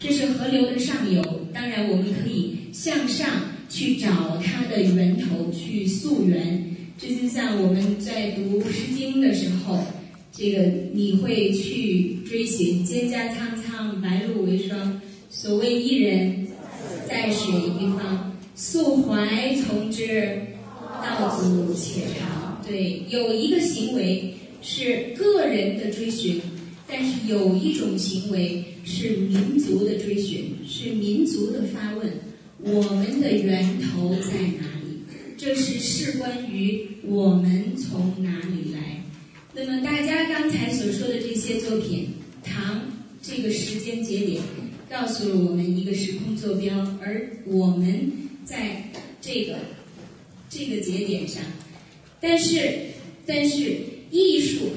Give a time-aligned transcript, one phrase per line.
[0.00, 1.22] 这是河流的上游。
[1.52, 3.28] 当然，我们可以向上
[3.68, 6.74] 去找它的源头，去溯源。
[6.96, 9.84] 这就像我们在读《诗经》的时候，
[10.32, 10.62] 这个
[10.94, 15.00] 你会去追寻“蒹葭苍苍，白露为霜”。
[15.28, 16.46] 所谓伊人，
[17.06, 20.40] 在水一方，溯洄从之，
[21.02, 22.62] 道阻且长。
[22.66, 26.40] 对，有一个行为是个人的追寻，
[26.90, 32.12] 但是有一种行为是民族的追寻，是民族的发问：
[32.58, 35.02] 我们的源头在哪里？
[35.38, 39.04] 这是事关于我们从哪里来。
[39.54, 42.08] 那么大家刚才所说的这些作品，
[42.42, 42.82] 唐
[43.22, 44.42] 这个时间节点
[44.90, 48.12] 告诉了我们一个时空坐标，而我们
[48.44, 49.58] 在这个
[50.48, 51.42] 这个节点上。
[52.20, 52.58] 但是，
[53.24, 53.76] 但是
[54.10, 54.70] 艺术，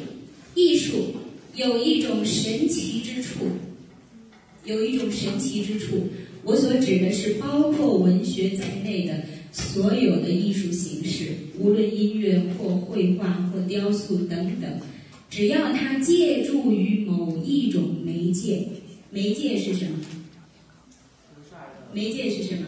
[0.55, 1.15] 艺术
[1.55, 3.45] 有一种神奇之处，
[4.65, 6.07] 有一种神奇之处。
[6.43, 14.69] 我所指的是包括文学在内的所有的艺术形式，无论音乐或绘画或雕塑等等，
[15.29, 18.67] 只要它借助于某一种媒介，
[19.09, 19.99] 媒介是什么？
[21.93, 22.65] 媒介是什么？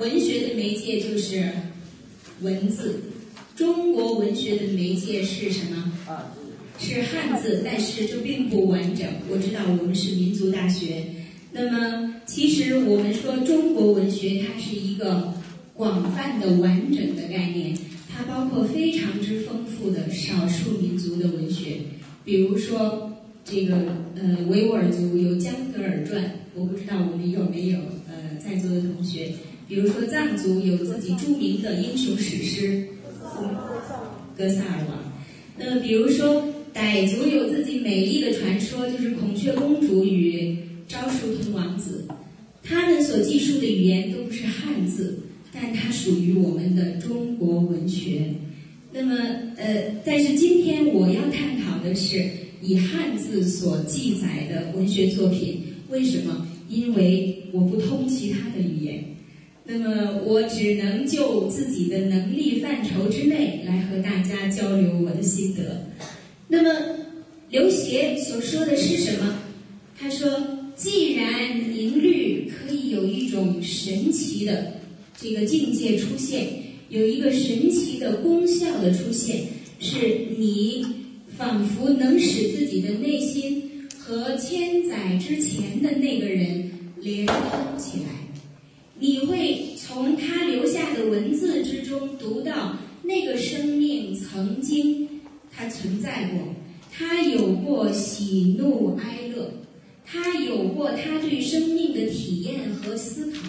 [0.00, 1.52] 文学的媒介就是
[2.40, 3.00] 文字。
[3.54, 5.92] 中国文学的媒介是什么？
[6.80, 9.06] 是汉字，但是这并不完整。
[9.28, 11.04] 我知道我们是民族大学，
[11.52, 15.32] 那么其实我们说中国文学，它是一个
[15.74, 17.76] 广泛的、完整的概念，
[18.08, 21.76] 它包括非常之丰富的少数民族的文学，
[22.24, 23.12] 比如说
[23.44, 23.76] 这个
[24.16, 26.22] 呃维吾尔族有《江格尔传》，
[26.54, 27.78] 我不知道我们有没有
[28.08, 29.32] 呃在座的同学，
[29.68, 32.86] 比如说藏族有自己著名的英雄史诗。
[34.36, 34.98] 格萨尔王，
[35.58, 36.42] 那么比如说
[36.74, 42.04] 傣族有自己美丽的传说，就是孔雀公主与昭树通王子，
[42.62, 45.18] 他们所记述的语言都不是汉字，
[45.52, 48.34] 但它属于我们的中国文学。
[48.92, 49.14] 那么，
[49.56, 52.24] 呃，但是今天我要探讨的是
[52.60, 56.46] 以汉字所记载的文学作品，为什么？
[56.68, 59.04] 因为我不通其他的语言。
[59.64, 65.90] 那么我只能就自己的能力范畴之内来和大家交流我的心得。
[66.52, 66.68] 那么
[67.48, 69.38] 刘勰所说的是什么？
[69.96, 70.28] 他说
[70.74, 74.80] ：“既然音律可以有一种神奇的
[75.16, 76.48] 这个境界出现，
[76.88, 79.44] 有一个神奇的功效的出现，
[79.78, 79.98] 是
[80.38, 80.84] 你
[81.36, 88.06] 仿佛能使自己的内心和千载之前的那个人连通起来。”
[88.98, 95.08] 你会从他留下的文字之中读到那个生命曾经
[95.60, 96.54] 他存在过，
[96.90, 99.52] 他有过喜怒哀乐，
[100.06, 103.46] 他有过他对生命的体验和思考，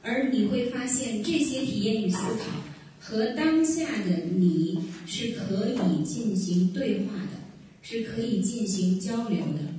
[0.00, 2.62] 而你会发现这些体验与思考
[2.98, 7.38] 和当下的你是可以进行对话的，
[7.82, 9.74] 是可以进行交流的，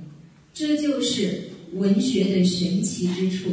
[0.54, 3.50] 这就是文学的神奇之处，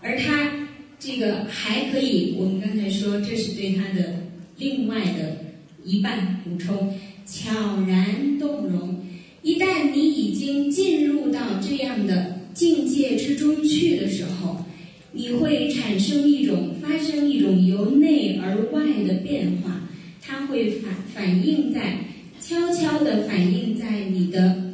[0.00, 0.62] 而他。
[1.04, 4.22] 这个还可以，我们刚才说这是对他的
[4.56, 5.46] 另外的
[5.84, 6.96] 一半补充，
[7.26, 9.00] 悄然动容。
[9.42, 14.64] 一旦你已经进入到这样的境界之中去的时候，
[15.12, 19.88] 你会产生一种发生一种由内而外的变化，
[20.20, 21.98] 它会反反映在
[22.40, 24.72] 悄悄的反映在你的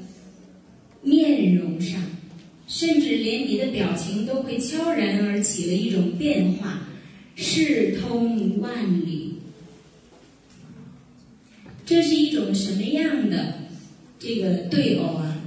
[1.02, 2.00] 面容上。
[2.66, 6.86] 甚至连你的表情都会悄然而起了一种变化，
[7.34, 9.17] 视通万里。
[11.88, 13.54] 这是一种什么样的
[14.18, 15.40] 这个对偶啊？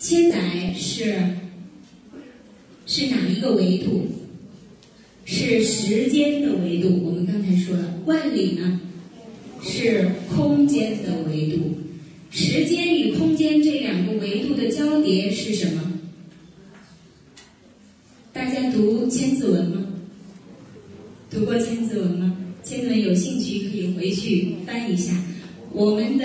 [0.00, 1.14] 千载是
[2.86, 4.08] 是哪一个维度？
[5.24, 6.88] 是时间的维度。
[7.04, 8.80] 我们刚才说了，万里呢
[9.62, 11.76] 是空间的维度。
[12.32, 16.00] 时间与空间这两个维度的交叠是什么？
[18.32, 19.86] 大家读《千字文》吗？
[21.30, 22.24] 读过《千字文》吗？
[23.96, 25.12] 《》回去翻一下。
[25.72, 26.24] 我们的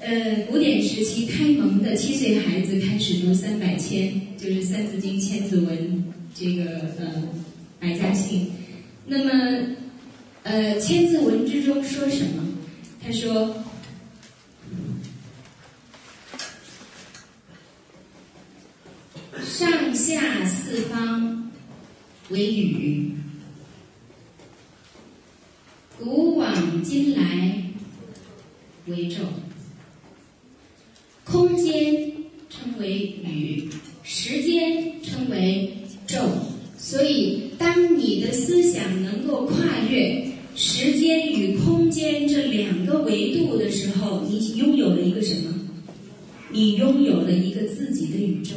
[0.00, 5.76] 呃古典时期开蒙的七岁孩子开始读三百千，就是《三字经》《千字文》
[6.34, 7.22] 这个呃
[7.80, 8.52] 百家姓。
[9.06, 9.74] 那么
[10.42, 12.44] 呃《千字文》之中说什么？
[13.04, 13.54] 他说。
[19.40, 21.50] 上下四方
[22.28, 23.12] 为宇，
[25.98, 27.62] 古往今来
[28.86, 29.16] 为宙。
[31.24, 32.12] 空间
[32.48, 33.68] 称为宇，
[34.04, 35.72] 时间称为
[36.06, 36.18] 宙。
[36.78, 39.56] 所以，当你的思想能够跨
[39.90, 40.24] 越
[40.54, 45.52] 时间与空间这两个维度的时候，你拥有了一个什么？
[46.50, 48.54] 你拥有了一个自己的宇宙。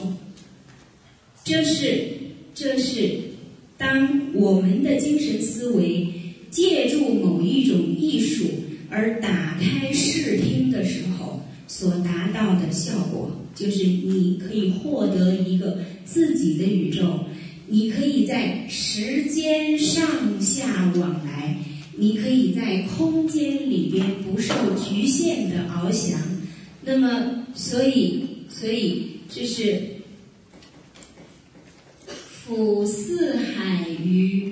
[1.44, 2.08] 这是，
[2.54, 3.20] 这是
[3.78, 6.08] 当我们的精神思维
[6.52, 8.46] 借助某一种艺术
[8.90, 17.22] 而打开视听的时候所达到的效果，就是你可以获得一个自己的宇宙。
[17.68, 20.06] 你可以在时间上
[20.42, 21.56] 下往来，
[21.96, 26.20] 你可以在空间里边不受局限的翱翔。
[26.84, 29.82] 那么，所以，所以这是
[32.08, 34.51] 俯四海于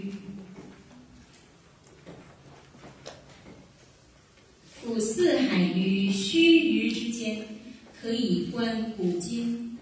[4.99, 6.39] 四海于须
[6.89, 7.45] 臾之间，
[8.01, 9.77] 可以观古今。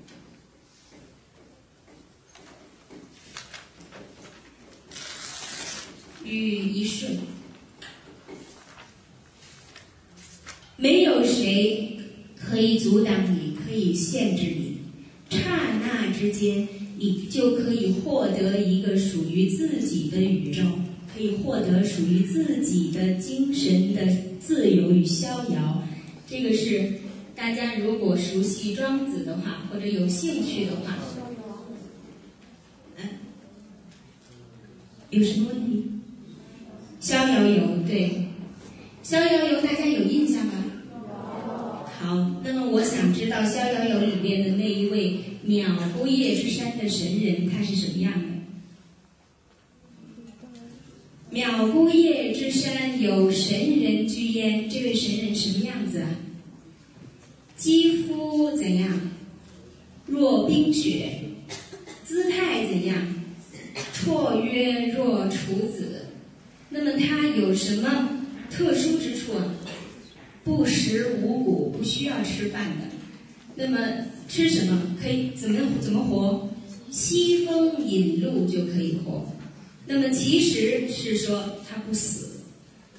[6.23, 7.19] 与一瞬，
[10.75, 11.97] 没有谁
[12.35, 14.77] 可以阻挡你，可以限制你。
[15.29, 16.67] 刹那之间，
[16.97, 20.63] 你就可以获得一个属于自己的宇宙，
[21.17, 24.05] 可以获得属于自己的精神的
[24.39, 25.83] 自由与逍遥。
[26.27, 26.93] 这个是
[27.35, 30.95] 大家如果熟悉庄子的话，或者有兴趣的话，
[32.97, 33.09] 嗯，
[35.09, 35.85] 有什么问题？
[36.99, 38.27] 逍遥游，对，
[39.01, 40.53] 逍遥游大家有印象吗？
[41.99, 45.67] 好，那么我想知道逍遥游里面的那一位鸟
[45.97, 48.36] 不夜之山的神人，他是什么样的？
[51.37, 56.09] 渺孤叶之山有神人居焉，这位神人什么样子啊？
[57.55, 59.11] 肌肤怎样？
[60.07, 61.19] 若冰雪，
[62.03, 62.97] 姿态怎样？
[63.93, 66.07] 绰约若处子。
[66.71, 68.09] 那么他有什么
[68.49, 69.53] 特殊之处啊？
[70.43, 72.87] 不食五谷，不需要吃饭的。
[73.53, 73.77] 那么
[74.27, 76.49] 吃什么可以怎么样怎么活？
[76.89, 79.36] 吸风饮露就可以活。
[79.87, 82.41] 那么其实是说他不死，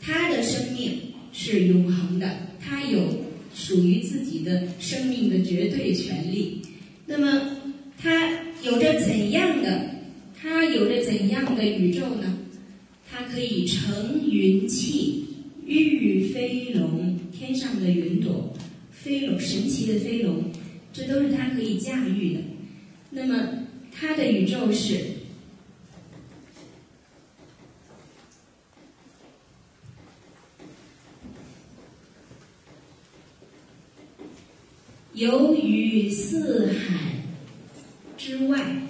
[0.00, 1.00] 他的生命
[1.32, 3.25] 是永恒的，他有
[3.55, 6.62] 属于自己的生命的绝对权利。
[7.06, 7.58] 那么
[7.99, 9.90] 他有着怎样的？
[10.40, 12.38] 他有着怎样的宇宙呢？
[13.11, 15.25] 它可以乘云气，
[15.67, 18.55] 御飞龙，天上的云朵，
[18.93, 20.44] 飞龙，神奇的飞龙，
[20.93, 22.40] 这都是它可以驾驭的。
[23.11, 25.00] 那么，它的宇宙是，
[35.18, 37.24] 由于四海
[38.16, 38.82] 之外，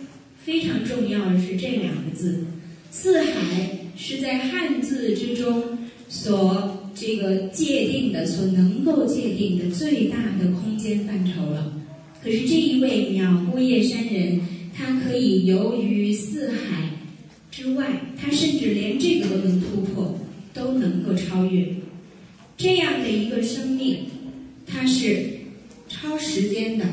[0.44, 2.44] 非常重要的是这两个字，
[2.90, 3.78] 四海。
[4.00, 5.76] 是在汉字之中
[6.08, 11.72] 所这个界定的，所能够界定的最大的空间范畴了。
[12.22, 14.40] 可是这一位鸟孤叶山人，
[14.72, 16.90] 他可以游于四海
[17.50, 20.20] 之外，他甚至连这个都能突破，
[20.54, 21.66] 都能够超越。
[22.56, 24.04] 这样的一个生命，
[24.64, 25.37] 他是
[26.18, 26.84] 超时间的，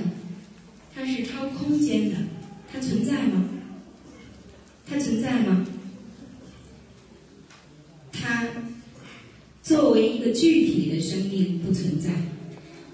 [0.94, 2.16] 它是超空间的，
[2.72, 3.44] 它存在吗？
[4.88, 5.66] 它存在吗？
[8.12, 8.46] 它
[9.64, 12.12] 作为一个具体的生命不存在，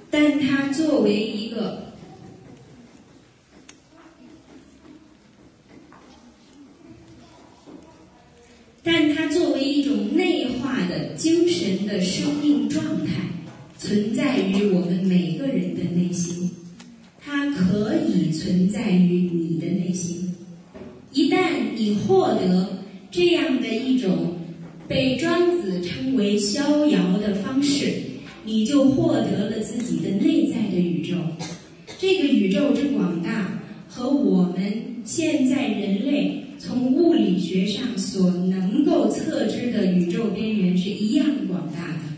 [0.10, 1.91] 但它作为一个，
[8.82, 13.15] 但它作为一种内化的精神的生命状态，
[13.81, 16.51] 存在于我们每个人的内心。
[17.19, 20.35] 它可以存在于你的内心。
[21.11, 22.77] 一旦你获得
[23.09, 24.38] 这样的一种。
[24.88, 27.93] 被庄子称为逍遥的方式，
[28.43, 31.15] 你就获得了自己的内在的宇宙。
[31.97, 34.61] 这个宇宙之广大，和我们
[35.05, 42.11] 现在人类从物理学上所能够测知的宇宙边缘是一样广大的。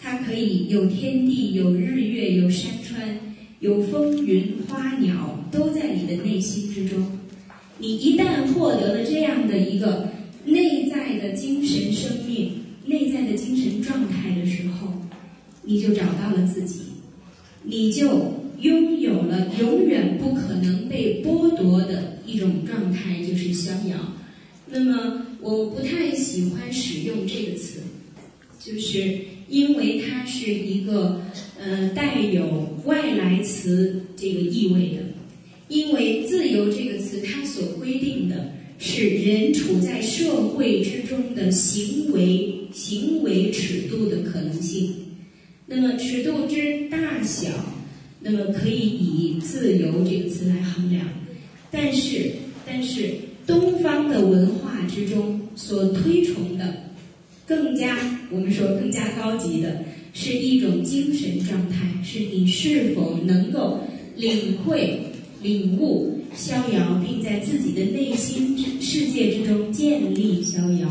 [0.00, 3.18] 它可以有天地，有日月，有山川，
[3.60, 7.18] 有风云花鸟，都在你的内心之中。
[7.78, 10.08] 你一旦获得了这样的一个。
[10.44, 12.52] 内在的精神生命、
[12.86, 14.88] 内在的精神状态的时候，
[15.62, 16.80] 你就找到了自己，
[17.62, 18.06] 你就
[18.58, 24.14] 拥有了永远不可能被剥夺的一种状态，就是逍遥。
[24.70, 27.80] 那么，我不太喜欢使用这个词，
[28.58, 31.22] 就是因为它是一个
[31.58, 35.02] 呃带有外来词这个意味的。
[35.68, 44.94] 因为自由这个词，它所规定的是人处在社会之中的行为行为尺度的可能性。
[45.66, 47.50] 那么尺度之大小，
[48.20, 51.06] 那么可以以自由这个词来衡量。
[51.70, 52.32] 但是，
[52.64, 53.10] 但是
[53.46, 56.87] 东方的文化之中所推崇的，
[57.48, 57.98] 更加
[58.30, 63.80] 我们说更加高级的，是一种精神状态，是你是否能够
[64.14, 65.00] 领会。
[65.40, 70.88] 领悟逍遥，并在自己的内心之世界之中建立逍遥，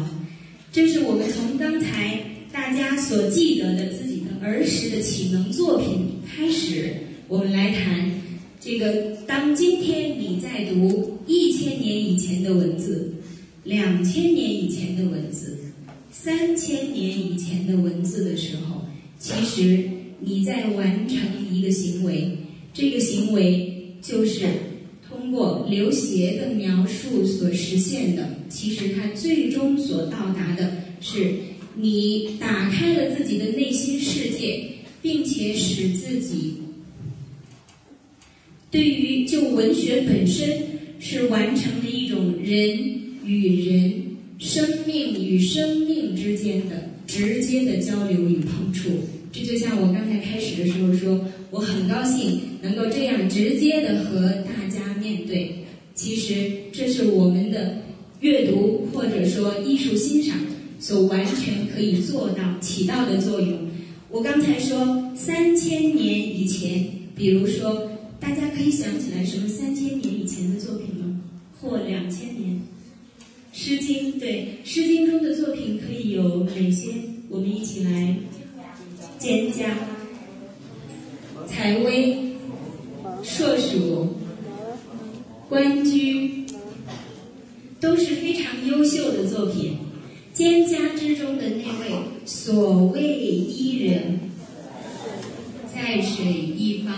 [0.72, 2.18] 这是我们从刚才
[2.50, 6.94] 大家所记得的自己的儿时的启蒙作品开始，
[7.28, 8.10] 我们来谈
[8.62, 9.18] 这个。
[9.28, 13.16] 当今天你在读一千年以前的文字、
[13.66, 15.58] 两千年以前的文字、
[16.20, 18.86] 三千年以前的文字的时候，
[19.20, 21.20] 其实你在完成
[21.52, 22.38] 一个行为，
[22.74, 23.74] 这个行为。
[24.00, 24.46] 就是
[25.06, 31.34] 通过刘勰的描述所实现的，其实它最终所到达的是
[31.76, 34.70] 你打开了自己的内心世界，
[35.02, 36.54] 并且使自己
[38.70, 40.58] 对于就文学本身
[41.00, 44.04] 是完成了一种人与人、
[44.40, 48.90] 生命与生命之间的直接的交流与碰触。
[49.32, 51.20] 这就像我刚才开始的时候说，
[51.52, 55.52] 我很高兴能够这样直接的和大家面对。
[55.94, 57.80] 其实这是我们的
[58.22, 60.38] 阅读或者说艺术欣赏
[60.80, 63.68] 所完全可以做到起到的作用。
[64.10, 71.22] 我刚才说三千年以前，比如说大家可以想起来什么三千年以前的作品吗？
[71.60, 72.56] 或两千年，
[73.60, 76.92] 《诗经》对，《诗经》中的作品可以有哪些？
[77.28, 78.16] 我们一起来。
[79.20, 79.66] 蒹葭、
[81.48, 82.34] 采薇、
[83.24, 84.10] 硕鼠、
[85.50, 86.46] 关雎，
[87.80, 89.80] 都是非常优秀的作品。
[90.36, 91.96] 蒹葭之中的那位
[92.28, 94.20] 所谓伊人，
[95.74, 96.96] 在水一方。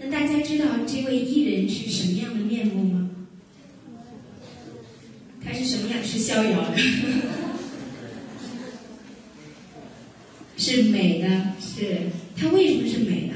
[0.00, 2.87] 那大家知道这位伊人是什么样的面目
[5.88, 5.94] 吗？
[5.94, 6.44] 他是什么样？
[6.44, 6.76] 是逍遥的。
[10.60, 11.28] 是美的，
[11.60, 11.98] 是
[12.36, 13.34] 它为什么是美的？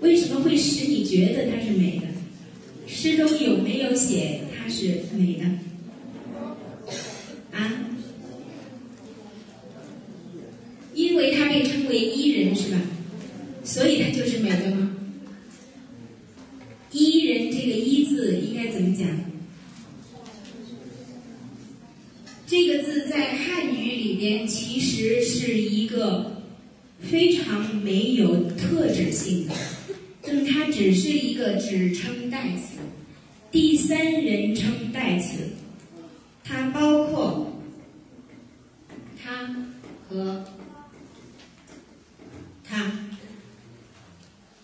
[0.00, 2.06] 为什么会使你觉得它是美的？
[2.86, 5.44] 诗中有没有写它是美的？
[7.50, 7.90] 啊？
[10.94, 12.80] 因为它被称为伊人，是吧？
[13.64, 14.96] 所以它就是美的吗？
[16.92, 19.08] 伊人这个“伊”字应该怎么讲？
[22.46, 26.30] 这个字在汉语里边其实是一个。
[27.02, 29.54] 非常没有特指性的，
[30.24, 32.78] 那么它只是一个指称代词，
[33.50, 35.48] 第三人称代词，
[36.44, 37.60] 它包括
[39.20, 39.66] 他
[40.08, 40.44] 和
[42.62, 43.10] 他，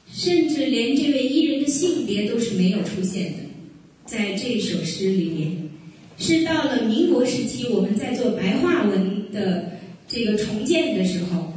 [0.08, 3.38] 甚至连这位伊人的性别都是没有出现的，
[4.06, 5.68] 在这首诗里面，
[6.18, 9.72] 是到了民国时期，我们在做白话文的
[10.06, 11.52] 这个重建的时候。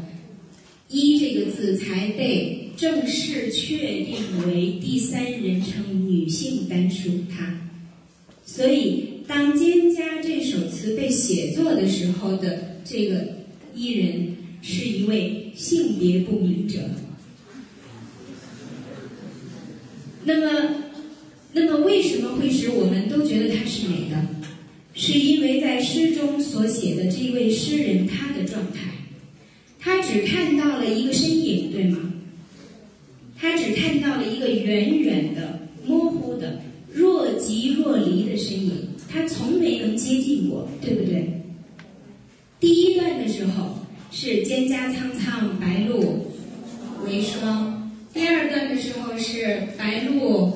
[0.93, 7.61] 一这个字才被正式确定为第三人称女性单数她，
[8.45, 13.25] 所以当《蒹葭》这首词被写作的时候的这个
[13.73, 16.79] 伊人是一位性别不明者。
[20.25, 20.75] 那么，
[21.53, 24.27] 那么为什么会使我们都觉得她是美的？
[24.93, 28.89] 是因为在诗中所写的这位诗人他的状态。
[29.83, 32.13] 他只看到了一个身影，对吗？
[33.35, 36.61] 他只看到了一个远远的、模糊的、
[36.93, 41.41] 若即若离的身影，他从没能接近过，对不对？
[42.59, 43.79] 第一段的时候
[44.11, 46.27] 是“蒹葭苍苍，白露
[47.21, 50.53] 霜”，第二段的时候是“白露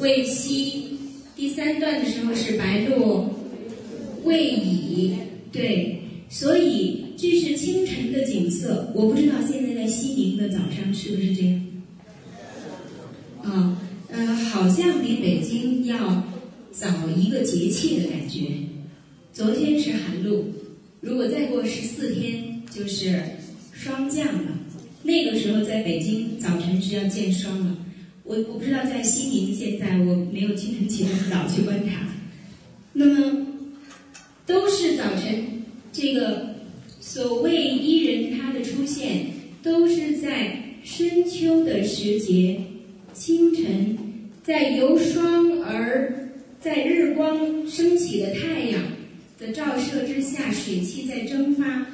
[0.00, 0.82] 未晞”，
[1.36, 3.30] 第三段的时候是“白露
[4.24, 5.14] 未已”，
[5.52, 5.98] 对。
[6.28, 11.60] 所以这是清晨的景色，我不知道现在在西宁的早上是不是这样。
[13.42, 16.24] 啊，呃，好像比北京要
[16.70, 18.46] 早一个节气的感觉。
[19.30, 20.46] 昨天是寒露，
[21.02, 23.22] 如果再过十四天就是
[23.74, 24.51] 霜降了。
[25.12, 27.76] 那个时候在北京早晨是要见霜了。
[28.24, 32.08] 我我不知道在西宁现在，我没有清晨起得早去观察。
[32.94, 33.46] 那么
[34.46, 35.64] 都是早晨。
[35.92, 36.54] 这个
[36.98, 39.26] 所谓伊人，他的出现
[39.62, 42.58] 都是在深秋的时节，
[43.12, 43.98] 清晨，
[44.42, 48.82] 在由霜而在日光升起的太阳
[49.38, 51.86] 的照射之下，水汽在蒸发，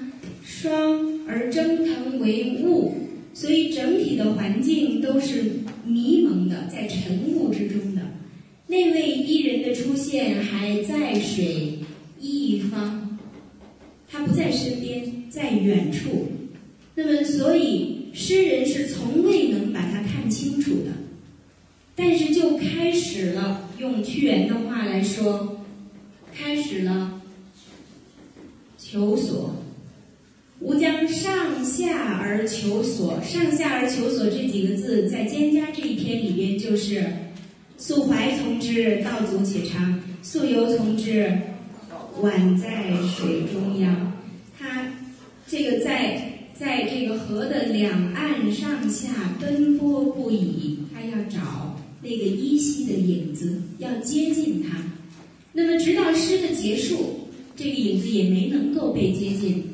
[0.44, 2.94] 霜而蒸腾为雾，
[3.34, 5.44] 所以整体的环境都是
[5.84, 8.02] 迷蒙的，在晨雾之中的。
[8.66, 11.78] 那位伊人的出现还在水
[12.20, 13.18] 一方，
[14.08, 16.32] 他不在身边，在远处。
[16.94, 20.90] 那么，所以诗人是从未能把它看清楚的。
[21.94, 25.64] 但是就开始了，用屈原的话来说，
[26.34, 27.22] 开始了
[28.76, 29.57] 求索。
[30.60, 37.04] 吾将上下而求索，上下而求索这几个字，在《蒹葭》这一篇里边就是
[37.78, 41.32] “溯怀从之，道阻且长；溯游从之，
[42.20, 44.12] 宛在水中央。”
[44.58, 44.92] 他
[45.46, 51.76] 这个在在这个河的两岸上下奔波不已，他要找。
[52.00, 54.78] 那个依稀的影子要接近他，
[55.52, 59.64] 那么直到诗的结束，这个影子也没能够被接近，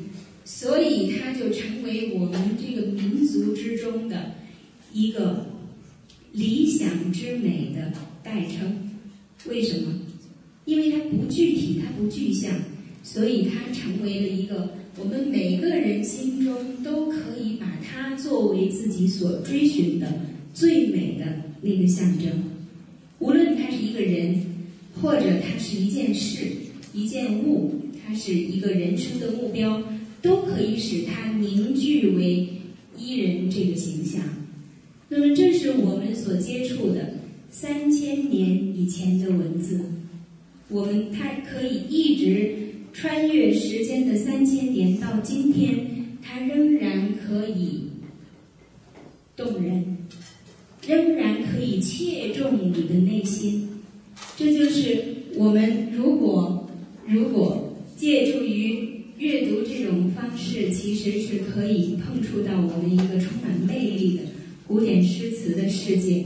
[0.45, 4.35] 所以他就成为我们这个民族之中的
[4.93, 5.47] 一个
[6.31, 7.91] 理想之美的
[8.23, 8.91] 代称。
[9.47, 9.91] 为什么？
[10.63, 12.51] 因为它不具体，它不具象，
[13.03, 20.21] 所以它成为了一个我们每个人心中都可以把它作为自己所追寻的
[20.53, 21.25] 最美的。
[21.61, 22.43] 那个象征，
[23.17, 24.39] 无论它是一个人，
[25.01, 26.45] 或者它是一件事、
[26.93, 29.81] 一件物，它是一个人生的目标，
[30.25, 32.47] 都可以使它凝聚为
[32.97, 34.21] 伊人这个形象。
[35.07, 37.13] 那么，这是我们所接触的
[37.51, 39.79] 三千年以前的文字，
[40.67, 42.55] 我们它可以一直
[42.91, 47.83] 穿越时间的三千年到今天，它仍然可以
[49.35, 49.97] 动人。
[50.87, 53.67] 仍然可以切中你的内心，
[54.37, 55.03] 这就是
[55.33, 56.69] 我们如果
[57.07, 64.23] 如果借助于阅读这种方式，其实是可以碰触到我们一个充满魅力的
[64.67, 66.25] 古典诗词的世界。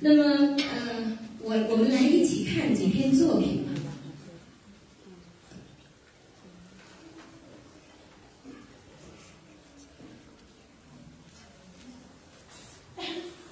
[0.00, 3.70] 那么，呃，我我们来一起看几篇作品吧。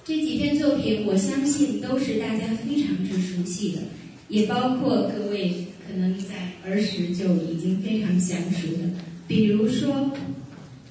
[0.03, 3.83] 这几篇作品，我相信都是大家非常之熟悉的，
[4.27, 6.33] 也包括各位可能在
[6.65, 8.89] 儿时就已经非常详熟的，
[9.27, 9.93] 比如说《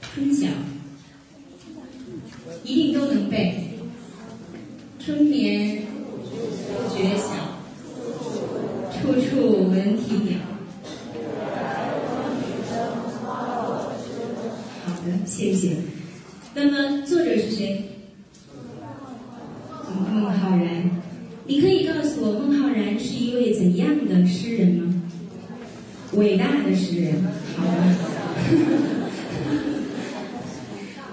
[0.01, 0.47] 春晓》，
[2.63, 3.69] 一定都能背。
[4.99, 5.83] 春眠
[6.69, 7.59] 不觉晓，
[8.93, 10.39] 处处闻啼鸟。
[14.85, 15.77] 好的，谢谢。
[16.55, 17.89] 那么作者是谁？
[20.09, 20.91] 孟浩然，
[21.95, 25.03] 告诉我孟浩然是一位怎样的诗人吗？
[26.15, 27.23] 伟大的诗人，
[27.57, 27.71] 好的。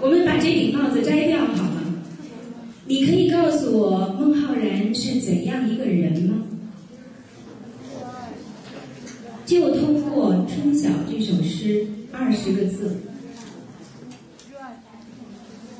[0.00, 1.82] 我们把这顶帽子摘掉好吗？
[2.86, 6.46] 你可以告诉我孟浩然是怎样一个人吗？
[9.44, 12.96] 就通过《春晓》这首诗二十个字：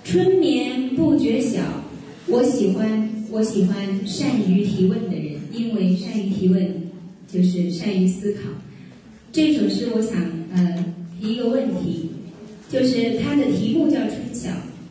[0.04, 1.60] 春眠不觉晓。
[2.26, 6.82] 我喜欢，我喜欢善于提问的人，因为善于提问
[7.28, 8.40] 就是善于思考。
[9.30, 10.16] 这首诗，我想
[10.52, 10.84] 呃
[11.20, 12.10] 提一个问题，
[12.68, 14.50] 就是它的题目叫《春晓》，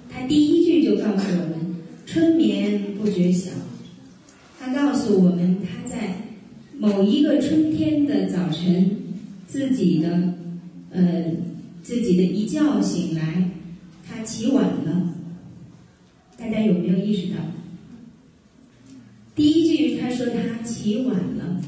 [0.10, 1.75] 它第一句就告诉我们
[2.08, 3.52] “春眠不觉晓”，
[4.58, 6.15] 它告诉我们他在
[6.78, 8.89] 某一个春天的早晨，
[9.47, 10.34] 自己的
[10.91, 11.25] 呃
[11.84, 13.49] 自己的一觉醒来，
[14.08, 15.13] 他起晚了。
[16.38, 17.39] 大家有没有意识到？
[20.09, 21.61] 他说他起晚了，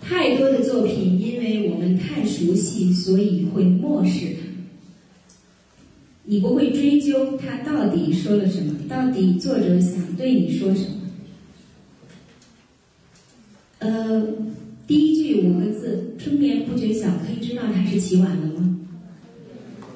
[0.00, 4.48] 太多的作品，因为我们太熟悉，所以会漠视它。
[6.24, 10.96] 你不会追究他到底说了什么，到底作者想对你说什么。
[13.78, 14.26] 呃，
[14.88, 18.76] 第一句五个字“春眠不觉晓”，可以知道他是起晚了吗？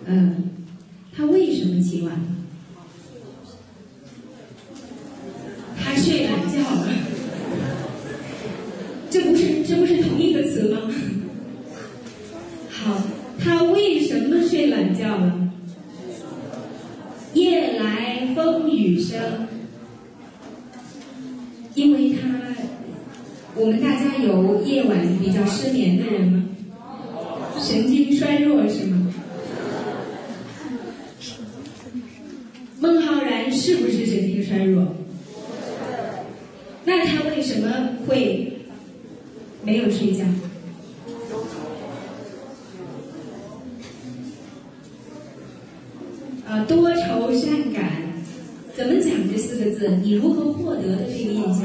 [0.05, 0.37] 嗯，
[1.13, 2.13] 他为什么起晚？
[2.15, 2.27] 了，
[6.63, 6.89] 好了
[9.11, 10.91] 这不是这不是同一个词吗？
[12.71, 13.03] 好，
[13.39, 15.51] 他为什么睡懒觉了？
[17.35, 19.47] 夜来风雨声，
[21.75, 22.29] 因为他，
[23.55, 26.45] 我们大家有夜晚比较失眠的人吗？
[27.61, 29.13] 神经衰弱是吗？
[32.81, 34.97] 孟浩然是不是神经衰弱？
[36.85, 38.59] 那他为什么会
[39.65, 40.25] 没有睡觉？
[46.47, 48.13] 啊，多愁善感，
[48.75, 49.89] 怎么讲这四个字？
[50.03, 51.62] 你如何获得的这个印象？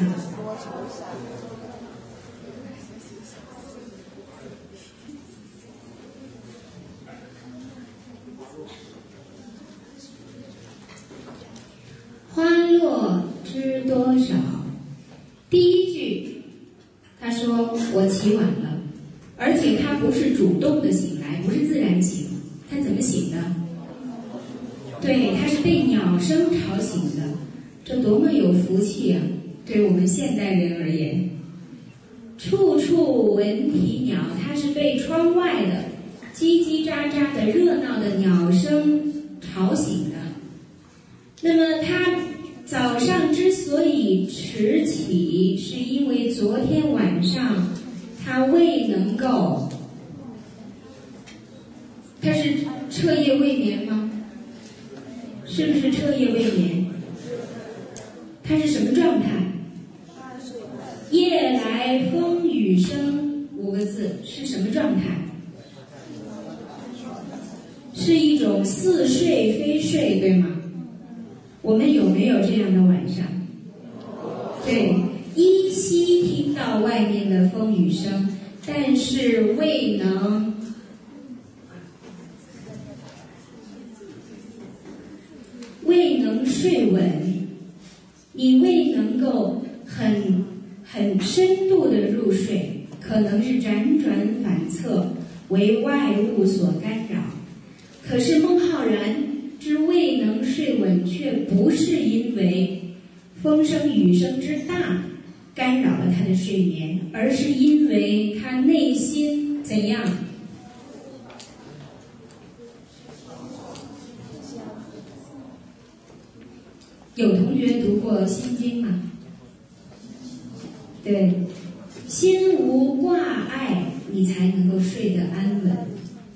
[122.07, 125.77] 心无挂碍，你才能够睡得安稳。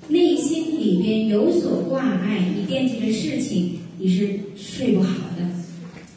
[0.08, 5.48] 内心里边有所挂碍，你惦记着事情，你是睡不好的。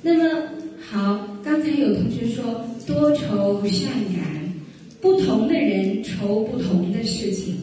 [0.02, 0.50] 那么
[0.82, 4.54] 好，刚才有同学说多愁善感，
[5.00, 7.56] 不同的人愁不同的事情。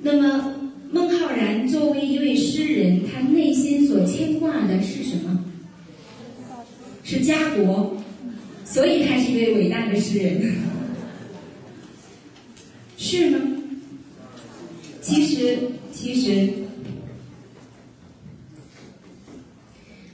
[0.00, 0.54] 那么
[0.92, 5.44] 孟浩然作为一位诗人，他内心所牵挂的是什么？
[7.02, 7.96] 是家国，
[8.64, 10.54] 所以他是一位伟大的诗人，
[13.08, 13.38] 是吗？
[15.00, 15.56] 其实，
[15.90, 16.52] 其实，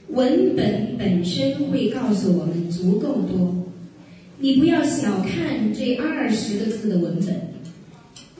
[0.07, 3.65] 文本本身会告诉我们足够多。
[4.39, 7.35] 你不要小看这二十个字的文本，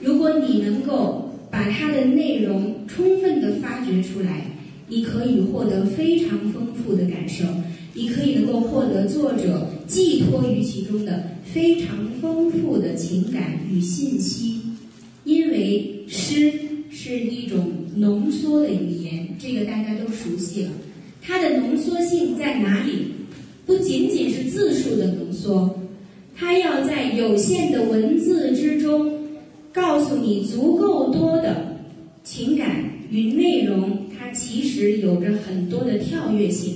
[0.00, 4.46] 如果你能够把它的内容充分的发掘出来，
[4.88, 7.44] 你可以获得非常丰富的感受，
[7.92, 14.60] 你可以能够获得作者寄托于其中的非常丰富的情感与信息，
[15.24, 15.92] 因为。
[16.08, 16.52] 诗
[16.88, 20.70] 是一种浓缩的语言，这个大家都熟悉了。
[21.20, 23.06] 它的浓缩性在哪里？
[23.66, 25.80] 不仅仅是字数的浓缩，
[26.36, 29.18] 它要在有限的文字之中，
[29.72, 31.76] 告诉你足够多的
[32.22, 34.06] 情感与内容。
[34.16, 36.74] 它其实有着很多的跳跃性，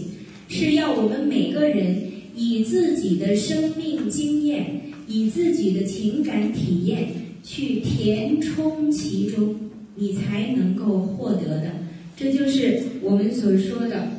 [0.48, 7.14] 是要我们每个人以自己的生命经验，以自己的情感体验。
[7.42, 9.56] 去填充其中，
[9.94, 11.72] 你才能够获得的，
[12.14, 14.10] 这就是我们所说的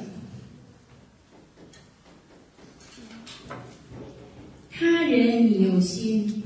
[4.72, 6.42] 他人你有心，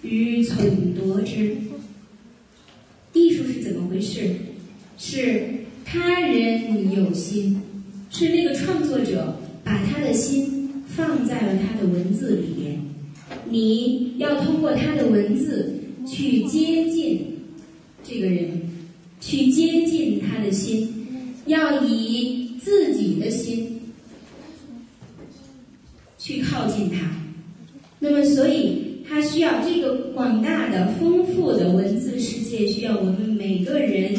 [0.00, 1.58] 于存夺之。
[3.12, 4.34] 艺术是怎么回事？
[4.96, 7.60] 是他人你有心，
[8.10, 10.52] 是那个创作者把他的心。
[10.86, 12.80] 放在了他的文字里边，
[13.50, 15.74] 你要通过他的文字
[16.06, 17.36] 去接近
[18.04, 18.60] 这个人，
[19.20, 20.88] 去接近他的心，
[21.46, 23.80] 要以自己的心
[26.16, 27.10] 去靠近他。
[27.98, 34.14] 那么，所以他需要这个广大的、丰富的文字世界，需要我们每个人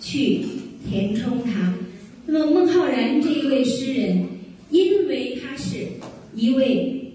[0.00, 0.42] 去
[0.90, 1.74] 填充它。
[2.26, 4.26] 那么，孟浩然这一位诗人，
[4.70, 5.86] 因为他是。
[6.34, 7.12] 一位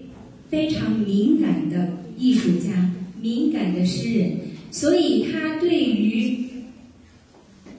[0.50, 4.30] 非常敏感的艺术家，敏感的诗人，
[4.70, 6.38] 所以他对于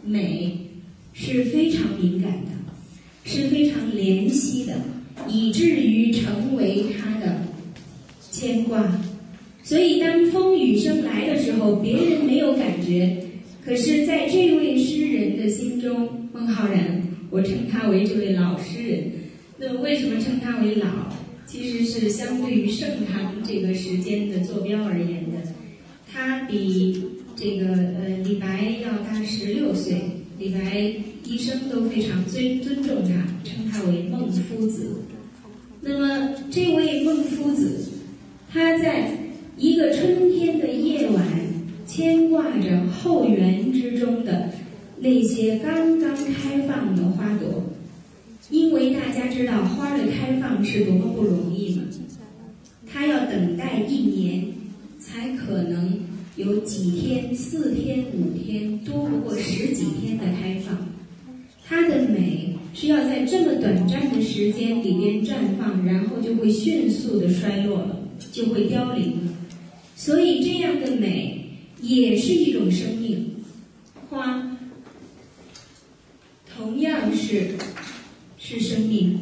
[0.04, 0.58] 美
[1.14, 2.52] 是非常敏感的。
[3.24, 4.74] 是非常怜惜的，
[5.28, 7.42] 以至于成为他的
[8.32, 9.02] 牵挂。
[9.64, 13.27] 所以，当风雨声来的时候，别人没有感觉，
[13.68, 19.12] 可是在这位诗人的心中，孟浩然，我称他为这位老诗人。
[19.58, 20.88] 那么，为什么称他为老？
[21.46, 25.52] 其实是相对于盛唐这个时间的坐标而言的。
[26.10, 27.04] 他比
[27.36, 30.02] 这个呃李白要大十六岁，
[30.40, 30.94] 李白
[31.26, 35.02] 一生都非常尊尊重他，称他为孟夫子。
[35.82, 37.82] 那么，这位孟夫子，
[38.50, 39.12] 他在。
[39.60, 41.26] 一个春天的夜晚，
[41.98, 44.52] 牵挂着后园之中的
[45.00, 47.64] 那些刚刚开放的花朵，
[48.52, 51.82] 因为大家知道花的开放是多么不容易嘛，
[52.86, 54.46] 它要等待一年，
[55.00, 56.02] 才可能
[56.36, 60.78] 有几天、四天、五天，多不过十几天的开放。
[61.66, 69.34] 它的美是要在这么短暂的时间里边绽放，然后就会迅速的衰落了，就会凋零了。
[69.96, 71.37] 所以，这样的美
[71.82, 73.26] 也是一种生命。
[74.10, 74.58] 花
[76.56, 77.50] 同样是
[78.40, 79.20] 是生命，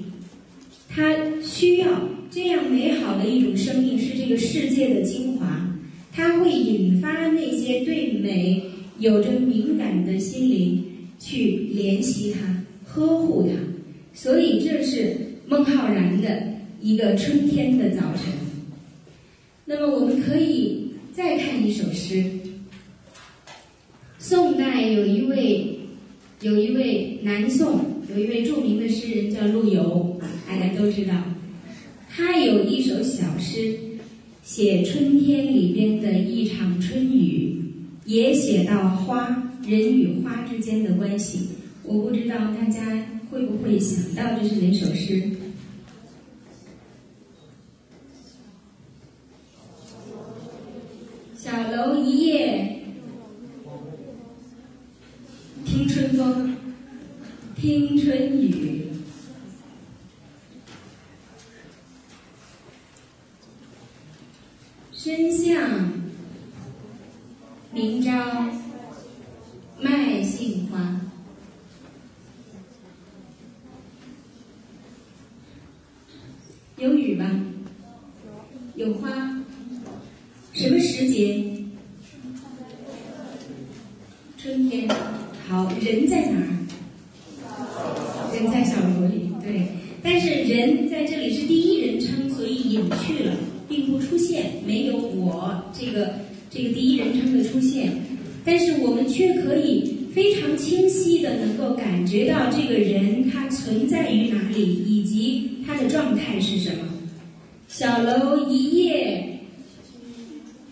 [0.87, 5.75] 它需要这样美好的一种生命，是这个世界的精华。
[6.13, 8.63] 它会引发那些对美
[8.99, 10.81] 有着敏感的心灵
[11.19, 13.57] 去怜惜它、呵护它。
[14.13, 18.31] 所以，这是孟浩然的一个春天的早晨。
[19.65, 22.23] 那么我们可以再看一首诗。
[24.27, 25.77] 宋代有一位
[26.41, 31.13] 有一位南宋有一位著名的诗人叫陆游，大家都知道。
[32.09, 33.77] 他有一首小诗，
[34.41, 37.55] 写春天里边的一场春雨，
[38.05, 41.49] 也写到花人与花之间的关系。
[41.83, 45.21] 我不知道大家会不会想到这是哪首诗？
[51.37, 52.71] 小楼一夜
[55.63, 56.55] 听春风，
[57.87, 58.87] 听春雨。
[64.91, 65.91] 深巷
[67.71, 68.49] 明朝
[69.79, 70.99] 卖杏花，
[76.79, 77.29] 有雨吧？
[78.75, 79.43] 有花。
[80.53, 81.63] 什么时节？
[84.39, 84.89] 春天。
[85.47, 86.47] 好，人在哪儿？
[88.33, 89.31] 人在小楼里。
[89.41, 89.67] 对，
[90.01, 93.37] 但是人在这里是第一人称，所以隐去了，
[93.69, 96.15] 并不出现，没有我这个
[96.49, 97.93] 这个第一人称的出现。
[98.43, 106.85] 但是我们却可以非常清晰的能够感觉到这个人他存在于哪里，以及他的状态是什么。
[107.67, 109.39] 小楼一夜。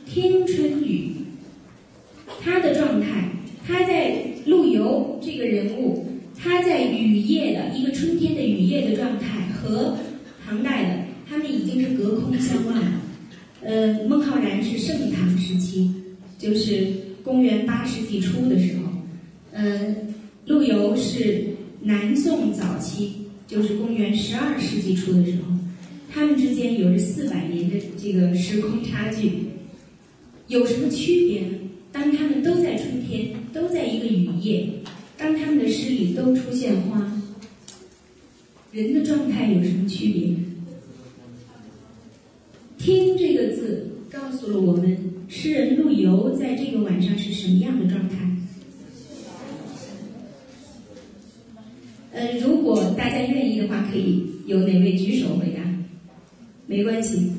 [0.05, 1.15] 听春雨，
[2.39, 3.29] 他的状态，
[3.65, 4.13] 他在
[4.45, 6.05] 陆游这个人物，
[6.37, 9.97] 他在雨夜的一个春天的雨夜的状态，和
[10.45, 13.01] 唐代的他们已经是隔空相望了。
[13.63, 15.91] 呃，孟浩然是盛唐时期，
[16.37, 16.85] 就是
[17.23, 18.91] 公元八世纪初的时候，
[19.51, 19.95] 呃，
[20.45, 21.45] 陆游是
[21.81, 23.13] 南宋早期，
[23.47, 25.57] 就是公元十二世纪初的时候，
[26.11, 29.31] 他们之间有着四百年的这个时空差距。
[30.49, 31.57] 有什么区别呢？
[31.91, 34.67] 当他们都在春天，都在一个雨夜，
[35.17, 37.21] 当他们的诗里都出现花，
[38.71, 40.35] 人的状态有什么区别？
[42.77, 44.97] 听这个字告诉了我们，
[45.29, 48.17] 诗人陆游在这个晚上是什么样的状态？
[52.39, 55.61] 如果大家愿意的话，可以有哪位举手回答？
[56.65, 57.31] 没关系。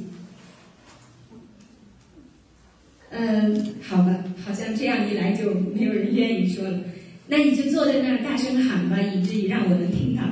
[3.10, 6.80] 嗯，好吧，好像这样一来就没有人愿意说了。
[7.28, 10.22] 那你就坐在那儿大声喊吧，以至于让我能听到。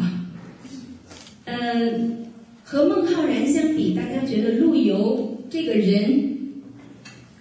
[1.44, 2.26] 嗯，
[2.64, 6.38] 和孟浩然相比，大家觉得陆游这个人，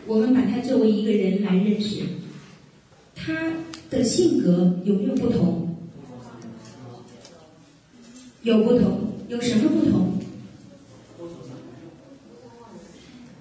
[0.06, 2.02] 我们把他作为一个人来认识，
[3.16, 3.52] 他
[3.90, 5.61] 的性格有没有不同？
[8.44, 10.20] 有不同，有什么不同？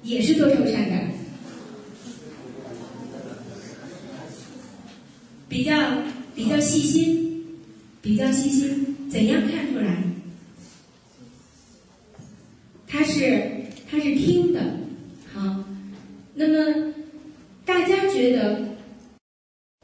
[0.03, 1.11] 也是多愁善感。
[5.49, 6.03] 比较
[6.35, 7.45] 比较细心，
[8.01, 10.05] 比较细心，怎样看出来？
[12.87, 14.61] 他是他是听的，
[15.33, 15.65] 好，
[16.35, 16.93] 那么
[17.65, 18.77] 大家觉得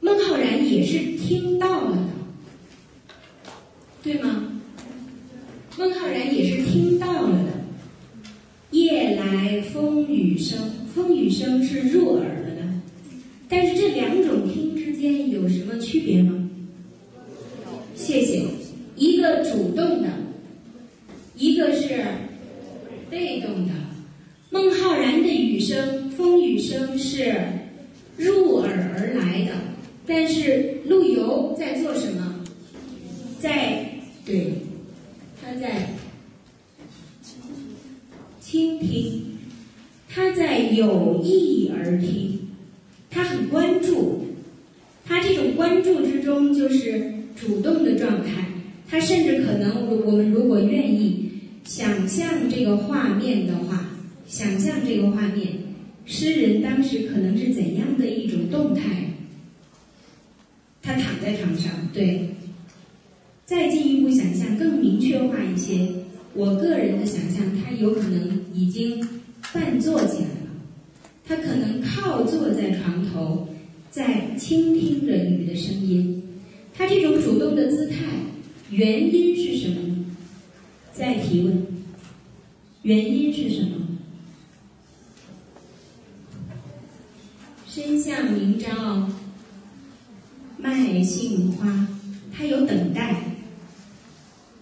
[0.01, 3.53] 孟浩然也是听到了的，
[4.03, 4.46] 对吗？
[5.77, 7.51] 孟浩然也是听到了的。
[8.71, 10.59] 夜来风雨声，
[10.93, 12.63] 风雨声是入耳了的。
[13.47, 16.49] 但是这两种听之间有什么区别吗？
[17.95, 18.43] 谢谢。
[18.95, 20.09] 一个主动的，
[21.35, 22.03] 一个是
[23.11, 23.73] 被动的。
[24.49, 27.35] 孟浩然的雨声，风雨声是
[28.17, 29.51] 入耳而来的，
[30.07, 32.43] 但是陆游在做什么？
[33.39, 33.87] 在
[34.25, 34.51] 对，
[35.47, 35.91] 他在
[38.41, 39.37] 倾听，
[40.09, 42.49] 他在有意而听，
[43.09, 44.25] 他很关注，
[45.05, 48.49] 他这种关注之中就是主动的状态，
[48.89, 51.31] 他甚至可能，我我们如果愿意
[51.63, 53.85] 想象这个画面的话。
[54.27, 55.53] 想象这个画面，
[56.05, 59.13] 诗人当时可能是怎样的一种动态？
[60.81, 62.31] 他躺在床上，对。
[63.47, 65.87] 再进一步想象，更明确化一些，
[66.33, 69.01] 我个人的想象，他有可能已经
[69.53, 70.51] 半坐起来了，
[71.25, 73.47] 他可能靠坐在床头，
[73.89, 76.21] 在倾听着雨的声音。
[76.73, 77.95] 他这种主动的姿态，
[78.69, 80.05] 原因是什么？
[80.91, 81.65] 再提问，
[82.81, 83.77] 原因是什么？
[87.65, 89.09] 身向明朝，
[90.57, 91.87] 麦杏花。
[92.39, 93.15] 他有等待，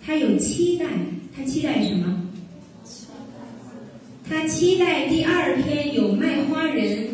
[0.05, 0.85] 他有期待，
[1.35, 2.29] 他期待什么？
[4.29, 7.07] 他期待第二天有卖花人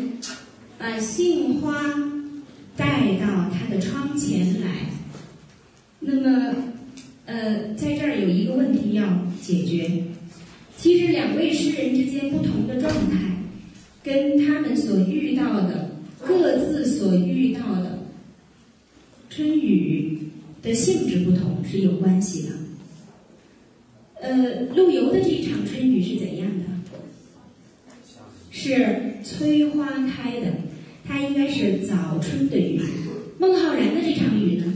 [0.78, 1.82] 把杏花
[2.76, 4.68] 带到他的窗前来。
[6.00, 6.54] 那么，
[7.24, 9.06] 呃，在这儿有一个问题要
[9.40, 10.04] 解决。
[10.76, 13.18] 其实，两位诗人之间不同的状态，
[14.02, 15.90] 跟他们所遇到的。
[16.24, 17.98] 各自所遇到的
[19.28, 20.20] 春雨
[20.62, 22.50] 的性质不同是有关系的。
[24.22, 26.64] 呃，陆游的这场春雨是怎样的？
[28.52, 30.46] 是催花开的，
[31.04, 32.80] 它应该是早春的雨。
[33.40, 34.72] 孟浩然的这场雨呢，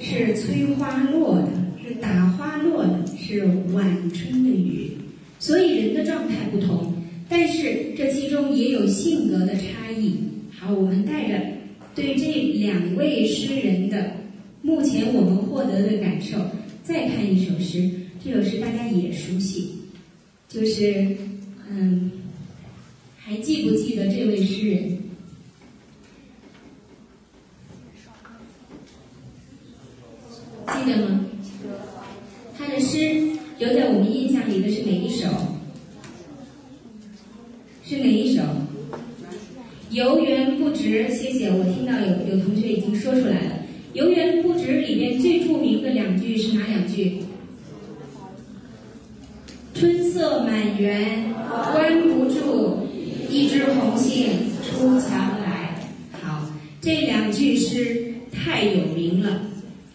[0.00, 1.52] 是催花落的，
[1.86, 4.90] 是打花落的，是晚春的雨。
[5.38, 6.92] 所以人的状态不同。
[7.28, 10.16] 但是这其中也有性格的差异。
[10.58, 11.40] 好，我们带着
[11.94, 12.26] 对这
[12.58, 14.14] 两位诗人的
[14.62, 16.36] 目前我们获得的感受，
[16.82, 17.88] 再看一首诗。
[18.22, 19.72] 这首诗大家也熟悉，
[20.46, 21.16] 就是
[21.70, 22.10] 嗯，
[23.16, 24.98] 还记不记得这位诗人？
[30.66, 31.24] 记得吗？
[32.58, 35.28] 他的诗留在我们印象里的是哪一首？
[37.82, 38.42] 是哪一首？
[39.90, 41.48] 游园不值，谢谢。
[41.48, 43.64] 我听到有有同学已经说出来了。
[43.94, 47.22] 游园不值里边最著名的两句是哪两句？
[50.50, 51.32] 满园
[51.72, 52.80] 关不住，
[53.30, 54.28] 一枝红杏
[54.64, 55.76] 出墙来。
[56.20, 56.44] 好，
[56.80, 59.42] 这两句诗太有名了，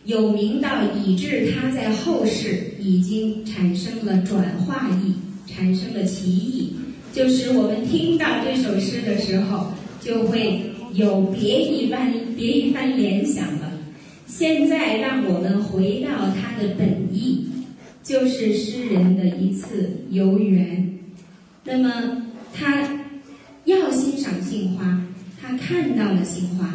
[0.06, 0.70] 有名到
[1.06, 5.14] 以致它在后世已经产生了转化意，
[5.46, 6.74] 产生了歧义。
[7.12, 9.68] 就是我们听到这首诗的时候，
[10.00, 10.62] 就会
[10.94, 13.74] 有别一番别一番联想了。
[14.26, 17.46] 现在让我们回到它的本意，
[18.06, 20.98] 就是诗人的一次游园。
[21.66, 23.06] 那么他
[23.66, 25.06] 要欣赏杏花，
[25.42, 26.74] 他看到了杏花。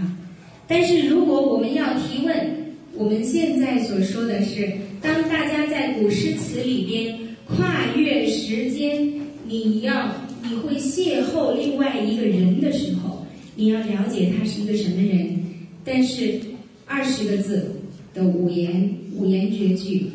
[0.69, 9.11] 但是如果我们要提问，我们现在所说的是，当大家在古诗词里边跨越时间，
[9.47, 10.12] 你要。
[10.43, 15.37] 你会邂逅另外一个人的时候，你要了解他是一个什么人。
[15.85, 16.40] 但是
[16.87, 17.77] 二十个字
[18.14, 20.07] 的五言五言绝句，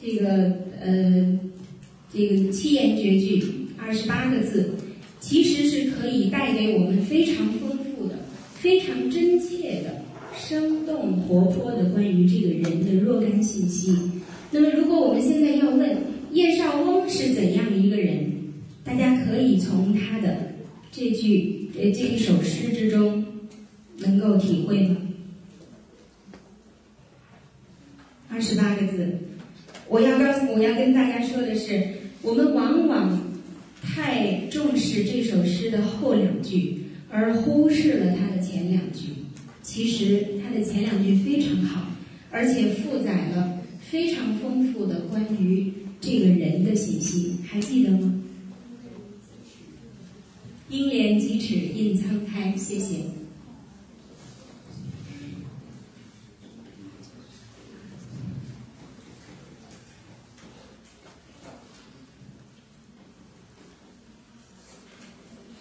[0.00, 1.38] 这个呃
[2.12, 3.44] 这个七言绝句
[3.76, 4.70] 二十八个字，
[5.20, 8.14] 其实是可以带给我们非常丰富的、
[8.54, 10.02] 非常真切的、
[10.36, 13.96] 生动活泼的关于这个人的若干信息。
[14.50, 15.98] 那么，如果我们现在要问
[16.32, 18.26] 叶绍翁是怎样一个人？
[18.84, 20.54] 大家可以从他的
[20.90, 23.22] 这句呃这一首诗之中
[23.98, 24.96] 能够体会吗？
[28.30, 29.18] 二十八个字，
[29.88, 31.82] 我要告诉我要跟大家说的是，
[32.22, 33.32] 我们往往
[33.82, 39.08] 太重视这首诗的后两句，而忽视了它的前两句。
[39.62, 41.86] 其实它的前两句非常好，
[42.30, 48.14] 而且负载了非常丰富的关于这个人的信息，还记得吗？
[50.70, 52.96] 鹰帘几尺印苍苔，谢谢。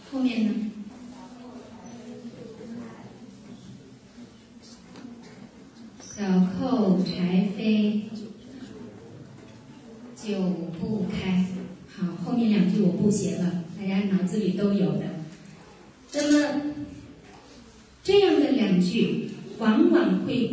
[0.09, 0.53] 后面呢？
[5.99, 6.23] 小
[6.57, 8.01] 扣柴扉，
[10.15, 10.39] 久
[10.79, 11.45] 不开。
[11.87, 15.03] 好，后面两句我不写了，大家脑子里都有的。
[16.13, 16.61] 那么
[18.03, 20.49] 这样的两句，往往会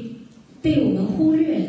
[0.61, 1.69] 被我们忽略的，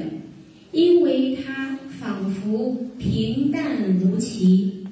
[0.73, 4.85] 因为它仿佛平淡无奇。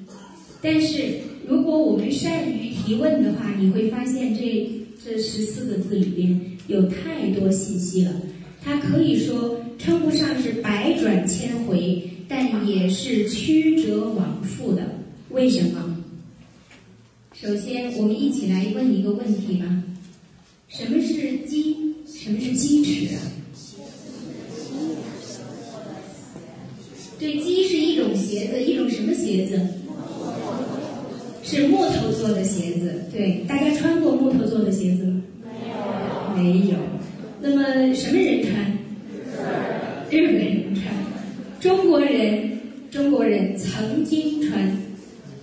[0.62, 4.70] 但是如果我们善于提问的话，你会发现这
[5.04, 8.12] 这十四个字里边有太多信息了。
[8.66, 14.82] 它可以说称不上是百转千回，但也是曲折往复的。
[15.28, 16.02] 为什么？
[17.34, 19.82] 首先，我们一起来问一个问题吧：
[20.68, 21.76] 什么是鸡？
[22.06, 23.20] 什么是鸡齿啊？
[27.18, 29.60] 对，鸡是一种鞋子，一种什么鞋子？
[31.42, 33.04] 是木头做的鞋子。
[33.12, 35.22] 对，大家穿过木头做的鞋子吗？
[36.34, 36.62] 没有。
[36.62, 36.78] 没有。
[37.46, 38.78] 那么什么人穿？
[40.10, 40.84] 日本人穿。
[41.60, 42.58] 中国人，
[42.90, 44.66] 中国人曾经穿。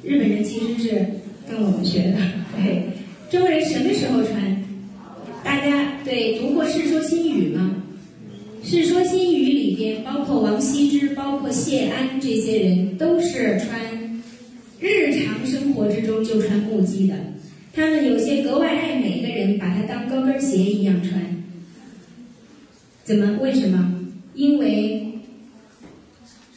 [0.03, 1.05] 日本人其实是
[1.47, 2.17] 跟我们学的。
[2.55, 2.89] 对，
[3.29, 4.65] 中国人什么时候穿？
[5.43, 7.83] 大家对读过《世说新语》吗？
[9.31, 13.79] 《世说新语》里边，包括王羲之，包括谢安这些人，都是穿
[14.79, 17.15] 日常生活之中就穿木屐的。
[17.73, 21.21] 他们有些格外爱美的人，把它当高跟鞋一样穿。
[23.03, 23.39] 怎么？
[23.41, 24.05] 为什么？
[24.35, 25.07] 因为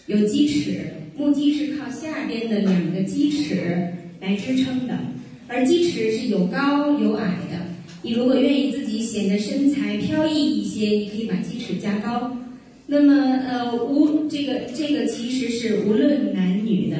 [0.06, 4.98] 有鸡齿，木屐是靠下边的两个鸡齿来支撑的，
[5.46, 7.58] 而鸡齿是有高有矮的。
[8.02, 12.36] 你如果愿意自己显得身材飘逸一些，你可以把鸡齿加高。
[12.86, 13.12] 那么，
[13.48, 16.96] 呃，无这个这个其实是无论男女的，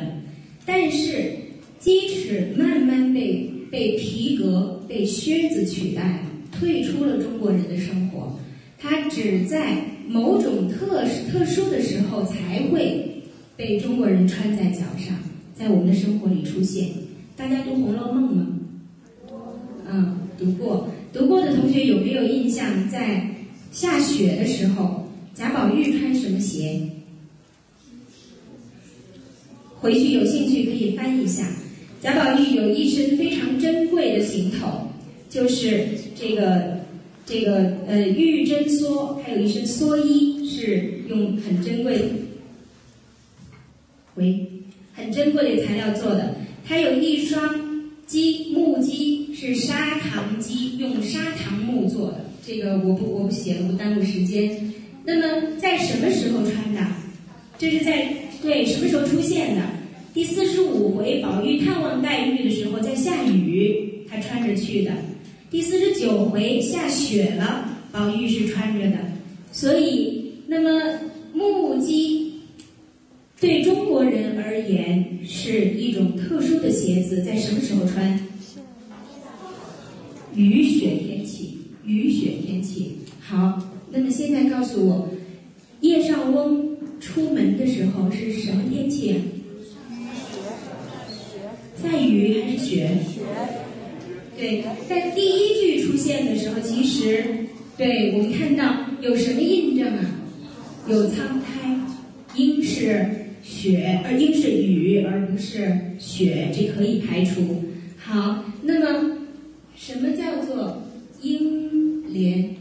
[0.64, 1.30] 但是
[1.78, 8.38] 鸡齿慢慢被被皮革、被靴子取代，退出了中国人的生活。
[8.78, 9.76] 它只在
[10.08, 13.22] 某种特特殊的时候才会
[13.56, 15.16] 被中国人穿在脚上，
[15.54, 16.88] 在我们的生活里出现。
[17.36, 18.46] 大家读《红楼梦》吗？
[19.86, 20.88] 嗯，读过。
[21.12, 22.88] 读过的同学有没有印象？
[22.88, 23.28] 在
[23.70, 25.03] 下雪的时候，
[25.34, 26.80] 贾宝玉穿什么鞋？
[29.80, 31.46] 回去有兴趣可以翻一下。
[32.00, 34.88] 贾宝玉有一身非常珍贵的行头，
[35.28, 36.74] 就是这个。
[37.26, 42.02] 这个呃玉针梭，还有一身蓑衣，是用很珍贵，
[44.16, 44.46] 喂，
[44.92, 46.34] 很珍贵的材料做的。
[46.66, 52.26] 他有一双鸡木鸡，是砂糖鸡，用砂糖木做的。
[52.46, 54.74] 这个我不我不写了，不耽误时间。
[55.04, 56.80] 那么在什么时候穿的？
[57.58, 58.08] 这是在
[58.42, 59.62] 对什么时候出现的？
[60.12, 64.92] 第四十五回，宝玉探望黛玉的时候，在下雨，他穿着去的。
[65.50, 68.98] 第四十九回下雪了，宝玉是穿着的，
[69.52, 70.98] 所以那么
[71.32, 72.32] 木屐
[73.40, 78.18] 对中国人而言是一种特殊的鞋子，在什么时候穿？
[80.34, 82.92] 雨雪天气，雨雪天气。
[83.20, 83.63] 好，
[83.96, 85.08] 那么现在告诉我，
[85.80, 89.20] 叶绍翁出门的时候是什么天气？
[91.80, 92.88] 在雨还是雪？
[93.06, 93.20] 雪。
[94.36, 97.24] 对，在第一句出现的时候，其实
[97.78, 100.10] 对我们看到有什么印证啊？
[100.88, 101.78] 有苍苔，
[102.34, 103.06] 应是
[103.44, 105.70] 雪，而应是雨，而不是
[106.00, 107.62] 雪，这可以排除。
[107.96, 109.18] 好，那么
[109.76, 110.82] 什么叫做
[111.22, 112.53] 应莲？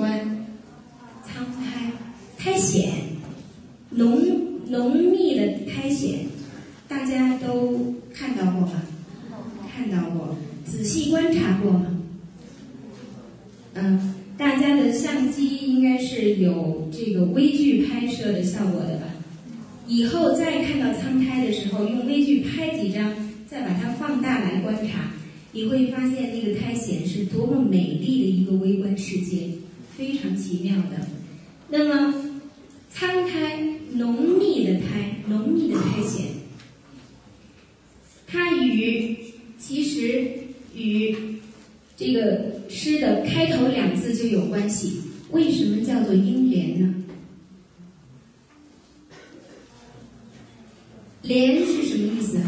[0.00, 0.46] 观？
[1.22, 1.92] 苍苔，
[2.38, 2.82] 苔藓，
[3.90, 4.18] 浓
[4.68, 6.10] 浓密的苔藓。
[6.88, 8.82] 大家都看到过吗？
[9.72, 11.98] 看到过，仔细观察过吗？
[13.74, 19.04] 嗯，大家的相机应该是有这个微距拍摄的效果的吧？
[19.86, 23.14] 以后再看到苍苔的时候，用微距拍几张，
[23.46, 25.12] 再把它放大来观察，
[25.52, 29.48] 你会发现那个苔藓是多么美丽的一个微观世界，
[30.00, 31.06] 非常奇妙的。
[31.68, 32.14] 那么，
[32.88, 36.24] 苍苔，浓密的苔，浓密的苔藓。
[38.26, 39.14] 它与
[39.58, 40.26] 其实
[40.74, 41.14] 与
[41.98, 45.02] 这个诗的开头两字就有关系。
[45.32, 46.94] 为什么叫做英莲呢？
[51.22, 52.40] 怜是什么意思？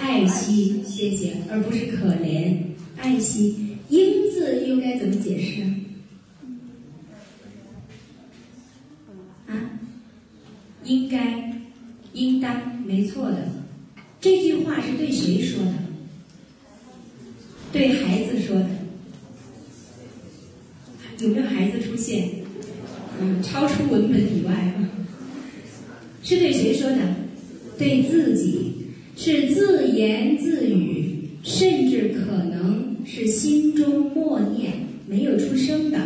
[0.00, 2.56] 爱惜，谢谢，而不是可怜。
[2.96, 5.62] 爱惜，英字又该怎么解释？
[9.46, 9.78] 啊？
[10.92, 11.50] 应该。
[12.14, 13.48] 应当，没错的。
[14.20, 15.72] 这句话是对谁说的？
[17.72, 18.68] 对孩子说的。
[21.20, 22.28] 有没有孩子出现？
[23.18, 24.90] 嗯，超出文本以外啊。
[26.22, 26.98] 是对谁说的？
[27.78, 28.72] 对自己，
[29.16, 35.98] 是自言自语，甚至可能是心中默念，没有出声的，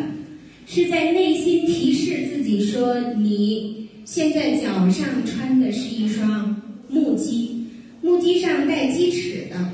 [0.67, 7.67] 是在内心提示自己说：“你现在脚上穿的是一双木屐，
[8.03, 9.73] 木屐上带鸡齿的，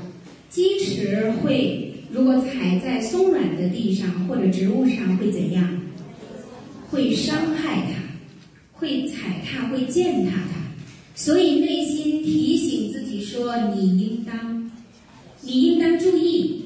[0.49, 5.79] 鸡齿会如果踩在松软的地上或者植物上会怎样？
[6.89, 8.03] 会伤害它。”
[8.75, 10.59] 会踩踏，会践踏它，
[11.15, 14.69] 所以内心提醒自己说：“你应当，
[15.41, 16.63] 你应当注意，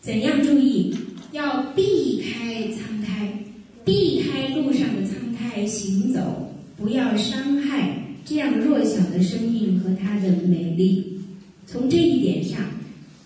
[0.00, 0.94] 怎样注意？
[1.32, 3.32] 要避开苍苔，
[3.84, 6.47] 避开路上的苍苔行走，
[6.78, 11.20] 不要伤害这样弱小的生命和它的美丽。
[11.66, 12.60] 从这一点上，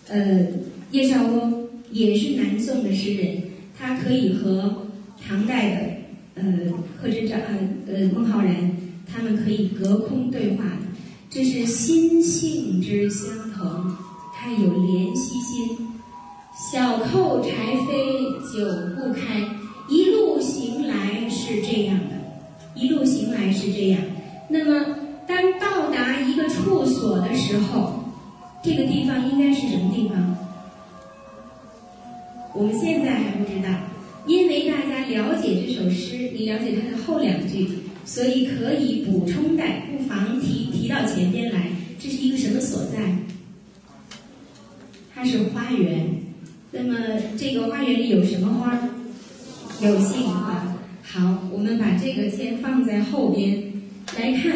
[0.09, 0.47] 呃，
[0.91, 3.43] 叶绍翁也是南宋的诗人，
[3.79, 4.87] 他可以和
[5.25, 5.93] 唐代的。”
[6.35, 6.43] 呃，
[6.99, 7.39] 贺知章
[7.85, 8.75] 呃孟浩然，
[9.05, 10.87] 他们可以隔空对话的，
[11.29, 13.95] 这是心性之相同，
[14.33, 15.77] 他有怜惜心。
[16.71, 19.47] 小扣柴扉久不开，
[19.87, 21.99] 一路行来是这样，
[22.83, 24.01] 一路行来是这样。
[24.49, 28.03] 那么，当到达一个处所的时候，
[28.61, 30.35] 这个地方应该是什么地方？
[32.53, 33.69] 我们现在还不知道。
[34.25, 37.69] 因为大家了解这首诗，你了解它的后两句，
[38.03, 41.67] 所以可以补充带，不妨提提到前边来。
[41.97, 42.97] 这是一个什么所在？
[45.15, 46.05] 它是花园。
[46.71, 46.97] 那么
[47.37, 48.77] 这个花园里有什么花？
[49.79, 50.72] 有杏花。
[51.05, 53.71] 好，我们把这个先放在后边
[54.17, 54.55] 来看。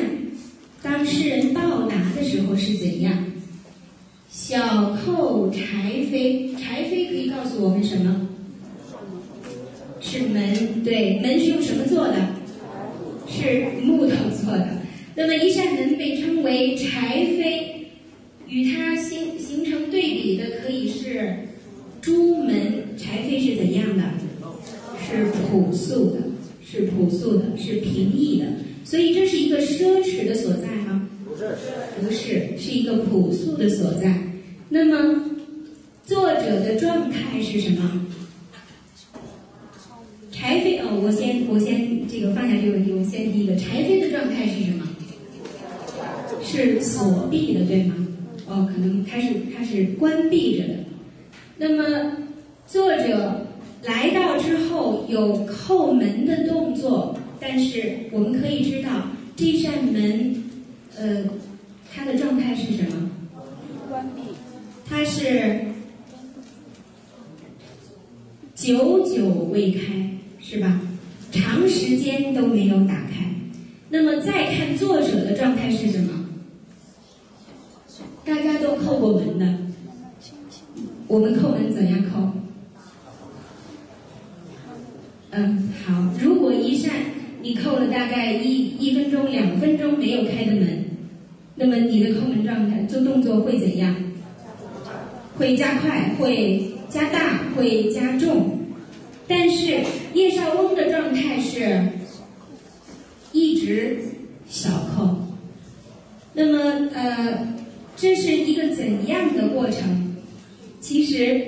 [0.81, 3.25] 当诗人到达的时候是怎样？
[4.29, 5.59] 小扣柴
[6.09, 8.29] 扉，柴扉可以告诉我们什么？
[9.99, 12.15] 是门，对，门是用什么做的？
[13.27, 14.79] 是木头做的。
[15.15, 17.87] 那么一扇门被称为柴扉，
[18.47, 21.49] 与它形形成对比的可以是
[22.01, 22.95] 朱门。
[22.97, 24.03] 柴扉是怎样的？
[25.09, 26.19] 是朴素的，
[26.69, 28.45] 是朴素的，是平易的。
[28.83, 31.09] 所以这是一个奢侈的所在吗？
[31.25, 31.49] 不是，
[32.01, 34.13] 不是，是一个朴素的所在。
[34.69, 35.23] 那么
[36.05, 38.05] 作者的状态是什么？
[40.31, 44.87] 柴扉哦，我先我先这个放下这个问题，我先提一个柴扉的状态是什么？
[46.43, 47.95] 是锁闭的，对吗？
[48.47, 50.73] 哦，可能它是它是关闭着的。
[51.57, 52.17] 那么
[52.65, 53.36] 作者
[55.07, 60.43] 有叩门的动作，但是我们可以知道这扇门，
[60.97, 61.23] 呃，
[61.93, 63.09] 它的状态是什么？
[63.89, 64.21] 关闭。
[64.89, 65.61] 它是
[68.55, 70.07] 久久未开。
[70.39, 70.79] 是吧？
[71.29, 73.35] 长时间都没有打开。
[73.89, 76.29] 那么再看作者的状态是什么？
[78.23, 79.57] 大家都叩过门的，
[81.07, 82.31] 我们叩门怎样叩？
[85.37, 86.11] 嗯，好。
[86.19, 86.91] 如果一扇
[87.43, 90.83] 你扣了大概一一分钟、两分钟没有开的门，
[91.55, 93.95] 那么你的扣门状态、做动作会怎样？
[95.37, 98.57] 会加快，会加大，会加重。
[99.27, 99.77] 但是
[100.15, 101.79] 叶绍翁的状态是
[103.31, 103.99] 一直
[104.49, 105.17] 小扣，
[106.33, 107.55] 那么呃，
[107.95, 110.15] 这是一个怎样的过程？
[110.79, 111.45] 其实，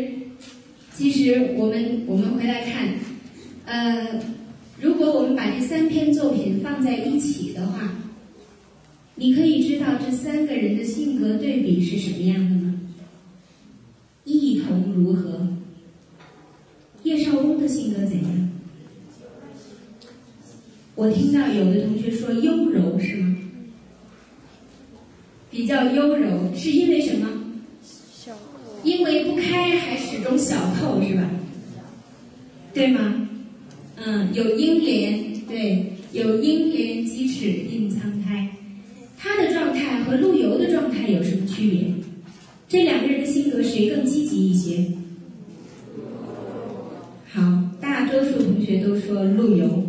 [0.94, 2.90] 其实我们我们回来看，
[3.70, 4.20] 呃，
[4.82, 7.94] 如果我们把这三篇作品放在一起的话，
[9.14, 12.80] 你可以知道这三个人的性格对比是什么样的吗？
[14.24, 15.50] 异同如何？
[17.04, 18.50] 叶绍翁的性格怎样？
[20.96, 23.38] 我听到有的同学说优柔是吗？
[25.52, 27.28] 比较优柔，是因为什么？
[27.84, 28.36] 小。
[28.84, 31.30] 因为不开还始终小透是吧？
[32.74, 33.28] 对吗？
[34.06, 38.48] 嗯，有英莲，对，有英莲鸡翅印苍苔。
[39.18, 41.82] 他的状态和陆游的状态有什么区别？
[42.70, 44.86] 这两个人的性格谁更积极一些？
[47.28, 47.42] 好，
[47.82, 49.84] 大多数同学都说陆游，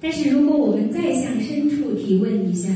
[0.00, 2.68] 但是如果我们再向深处提问一下，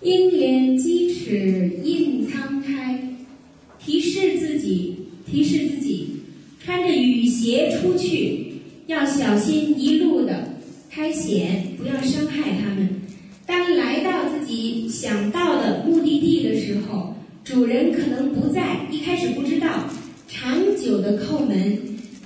[0.00, 2.98] 英莲鸡翅印苍苔，
[3.78, 4.96] 提示自己，
[5.30, 6.08] 提示自己，
[6.64, 8.52] 穿着雨鞋出去，
[8.86, 10.56] 要小心一路的
[10.90, 12.88] 开险，不要伤害他们。
[13.46, 17.14] 当来到自己想到的目的地的时候，
[17.44, 19.88] 主人可能不在，一开始不知道，
[20.26, 21.78] 长久的叩门，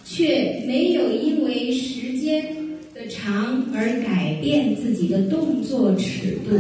[0.03, 2.57] 却没有因为时间
[2.95, 6.59] 的长而改变自己的动作尺度。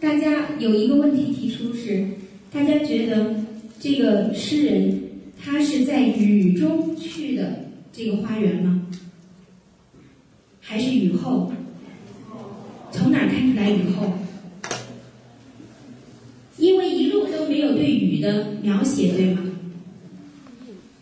[0.00, 2.04] 大家有一个问题提出是：
[2.52, 3.36] 大家觉得
[3.80, 5.02] 这个诗人
[5.42, 8.86] 他是在雨中去的这个花园吗？
[10.60, 11.52] 还是雨后？
[12.90, 14.12] 从哪看出来雨后？
[16.56, 19.42] 因为一路都没有对雨的描写，对吗？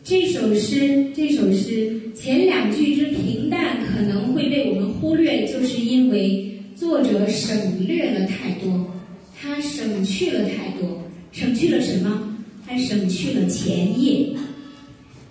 [0.03, 8.91] 这首诗，这首诗前两句之平淡可能会被我们忽略，就是因为作者省略了太多，
[9.39, 12.37] 他省去了太多，省去了什么？
[12.67, 14.31] 他省去了前夜，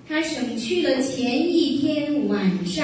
[0.09, 2.83] 他省去了前一天晚上，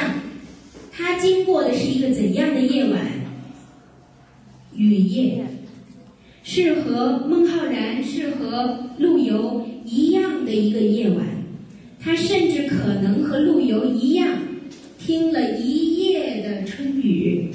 [0.91, 3.01] 他经过的是一个怎样的夜晚？
[4.75, 5.43] 雨夜，
[6.43, 11.25] 是和孟浩然、是和陆游一样的一个夜晚。
[11.99, 14.27] 他甚至可能和陆游一样，
[14.99, 17.49] 听了一夜的春雨。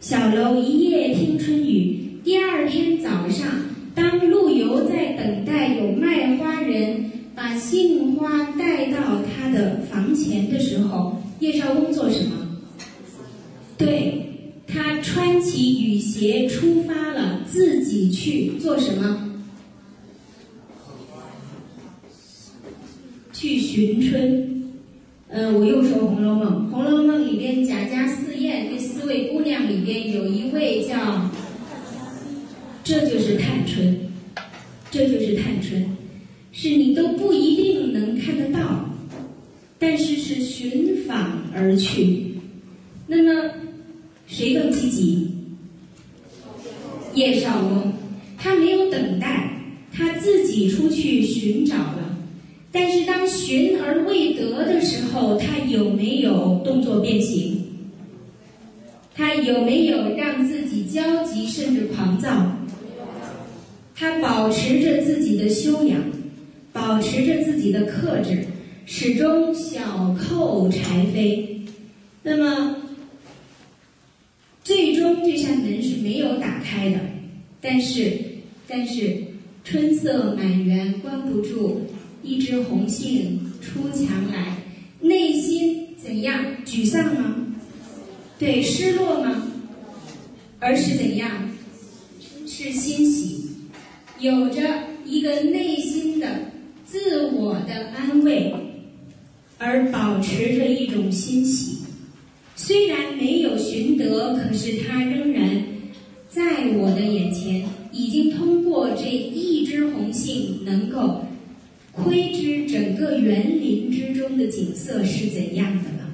[0.00, 2.18] 小楼一夜听春雨。
[2.24, 3.46] 第二天早上，
[3.94, 12.60] 当陆游在等待有卖花人把杏花带到他的房前的时候，叶绍翁做什么？
[13.76, 14.20] 对。
[14.66, 19.30] 他穿起雨鞋出发了，自己去做什么？
[23.32, 24.72] 去寻春。
[25.28, 31.30] 嗯，我又说《红楼梦》，《红楼梦》里边贾家四燕这四位姑娘里边有一位叫，
[32.82, 33.96] 这就是探春，
[34.90, 35.43] 这就是探，
[36.64, 38.88] 是你都不一定能看得到，
[39.78, 42.36] 但是是寻访而去，
[43.06, 43.50] 那么。
[44.26, 45.28] 谁更积极？
[47.12, 47.92] 叶绍翁，
[48.38, 49.60] 他没有等待，
[49.92, 52.16] 他自己出去寻找了。
[52.72, 57.62] 但是当寻而未得的时候，他有没有动作变形？
[59.14, 62.56] 他有没有让自己焦急甚至狂躁？
[63.94, 66.00] 他保持着自己的修养，
[66.74, 68.44] 保持着自己的克制，
[68.84, 71.60] 始终小扣柴扉。
[72.22, 72.76] 那么。
[74.62, 76.98] 最终这扇门是没有打开的，
[77.60, 78.18] 但是，
[78.66, 79.22] 但是
[79.62, 81.82] 春色满园关不住，
[82.22, 84.56] 一枝红杏出墙来，
[85.00, 86.42] 内心怎样？
[86.64, 87.36] 沮丧吗？
[88.38, 89.52] 对，失落吗？
[90.58, 91.50] 而是怎样？
[92.46, 93.50] 是欣喜，
[94.18, 94.62] 有着
[95.04, 96.26] 一个内心的
[96.94, 98.54] 自我的安慰，
[99.58, 101.78] 而保持着一种欣喜。
[102.54, 105.60] 虽然没有寻得，可是他仍然
[106.28, 111.24] 在我的眼前，已经通过这一枝红杏，能够
[111.90, 116.08] 窥知整个园林之中的景色是怎样的了。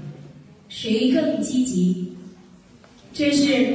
[0.70, 2.06] 谁更积极？
[3.12, 3.66] 这是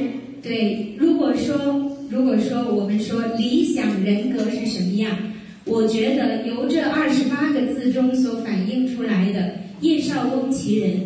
[0.42, 0.96] 对。
[0.98, 5.16] 如果说，如果说我们说理想人格是什么样，
[5.66, 11.00] 我觉得由这二十八个字中所反映出来的叶绍翁其人。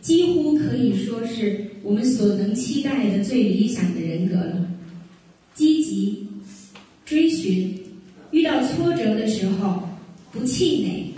[0.00, 4.68] 几乎可以说是我们所能期待的最理想的人格了。
[5.52, 6.28] 积极
[7.04, 7.76] 追寻，
[8.30, 9.82] 遇到挫折的时候
[10.30, 11.12] 不气馁，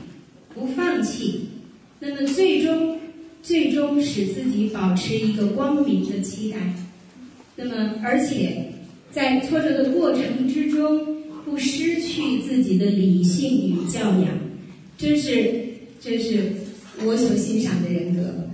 [0.55, 1.41] 不放弃，
[2.01, 2.99] 那么最终
[3.43, 6.57] 最终使自己保持一个光明的期待。
[7.57, 8.73] 那么而且
[9.11, 14.29] 在挫折的过程之中不失去自己的理性与教养，
[14.97, 15.65] 这是
[16.01, 16.53] 这是
[17.05, 18.49] 我所欣赏的人格。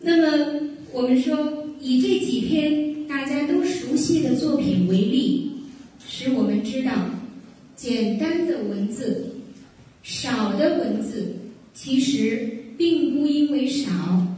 [0.00, 0.60] 那么，
[0.92, 5.50] 我们说以这几篇大家都熟悉的作品为例，
[6.06, 6.92] 使我们知道，
[7.74, 9.36] 简单的文字、
[10.02, 11.36] 少的文字，
[11.74, 13.90] 其实并不因为少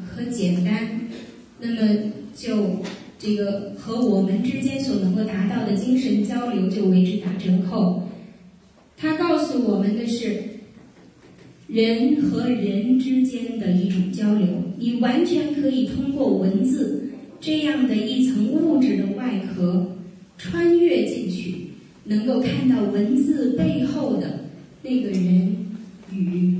[0.07, 1.09] 和简单，
[1.61, 2.82] 那么就
[3.18, 8.02] 这个和我们之间所能够达到的精神交流就为之打折扣。
[8.96, 10.42] 他告诉我们的是。
[11.68, 14.48] 人和人之间的一种交流，
[14.78, 17.10] 你完全可以通过文字
[17.42, 19.94] 这样的一层物质的外壳
[20.38, 21.66] 穿越进去，
[22.04, 24.46] 能够看到文字背后的
[24.82, 25.58] 那个人
[26.10, 26.54] 与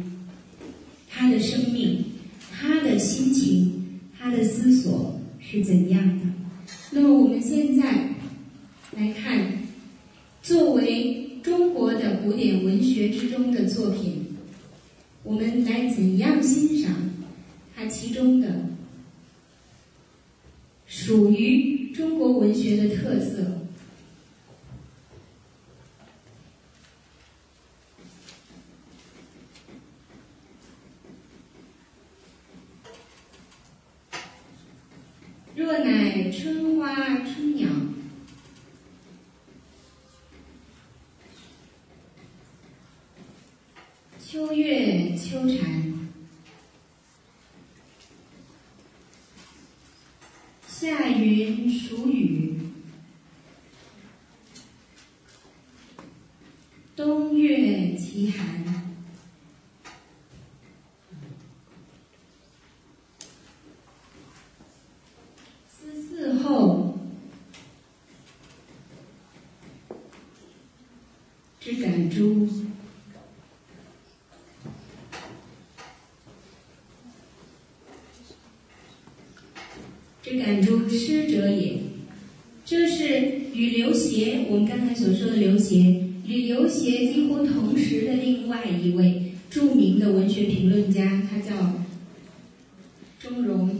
[1.09, 2.05] 他的生命、
[2.53, 6.25] 他的心情、他的思索是怎样的。
[7.01, 8.09] 那么我们现在
[8.97, 9.53] 来看，
[10.43, 14.37] 作为中国的古典文学之中的作品。
[15.23, 16.93] 我们来怎样欣赏
[17.77, 18.67] 它其中的
[20.89, 23.55] 属于中国文学的特色。
[35.55, 37.69] 若乃春花春鸟，
[44.25, 45.89] 秋月秋蝉。
[50.69, 52.55] 夏云暑雨，
[56.95, 57.37] 冬
[58.39, 58.75] 月奇寒。
[65.69, 66.99] 思嗣后
[71.61, 72.49] 之感诸。
[80.21, 81.81] 之感诸师者也，
[82.67, 85.98] 这是与刘协我们刚才所说的刘协
[86.69, 91.73] 刘勰几乎同时的另外一位著名的文学评论家，他叫
[93.19, 93.71] 钟嵘。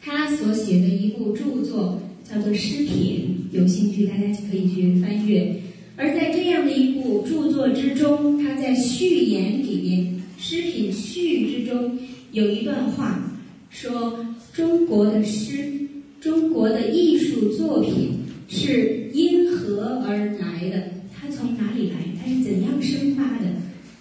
[0.00, 5.54] 他所写的一部著作叫做《诗品》，有兴趣大家可以去翻阅。
[5.94, 11.96] 而在这样的一部著作之中，他在序言里面，《诗品》序之中
[12.32, 13.32] 有一段话
[13.70, 14.26] 说。
[14.52, 15.72] 中国的诗，
[16.20, 18.10] 中国的艺术作品
[18.48, 20.90] 是因何而来的？
[21.22, 21.98] 它从哪里来？
[22.20, 23.44] 它是怎样生发的？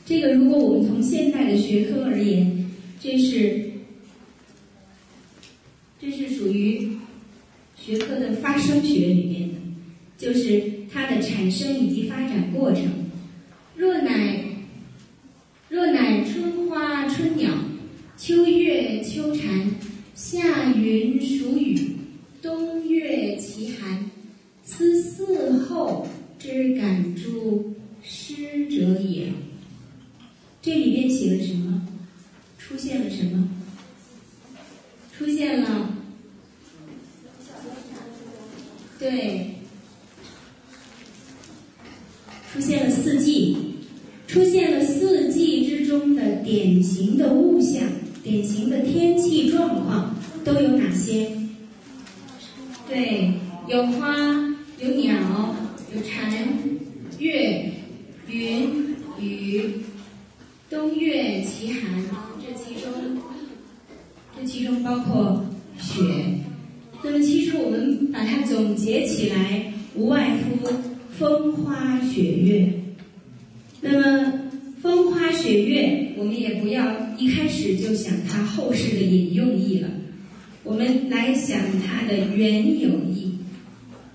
[0.07, 3.73] 这个，如果我们从现代的学科而言，这是
[6.01, 6.97] 这是属于
[7.75, 9.55] 学科的发生学里面的，
[10.17, 12.85] 就是它的产生以及发展过程。
[13.75, 14.43] 若乃
[15.69, 17.53] 若乃春花春鸟，
[18.17, 19.69] 秋月秋蝉。
[20.13, 21.95] 夏云暑雨，
[22.41, 24.11] 冬月奇寒。
[24.63, 26.07] 思嗣后
[26.41, 29.31] 之感诸师者也。
[30.59, 31.87] 这里面写了什么？
[32.57, 33.47] 出现了什么？
[35.15, 35.89] 出现了，
[38.97, 39.51] 对，
[42.51, 43.75] 出现了四季，
[44.25, 47.83] 出现了四季之中的典型的物象，
[48.23, 50.15] 典型的天气状况。
[50.43, 51.31] 都有哪些？
[52.89, 53.31] 对，
[53.67, 54.17] 有花，
[54.79, 55.55] 有鸟，
[55.93, 56.31] 有蝉，
[57.19, 57.69] 月，
[58.29, 59.61] 云，雨，
[60.69, 62.01] 冬月奇寒。
[62.39, 62.93] 这其中，
[64.33, 65.45] 这其中包括
[65.77, 66.01] 雪。
[67.03, 70.65] 那么，其实我们把它总结起来，无外乎
[71.19, 72.73] 风花雪月。
[73.81, 74.33] 那么，
[74.81, 79.89] 风花雪月，我们也不要一开始就想它后世的引用意了。
[80.63, 83.29] 我们来想它的原有意。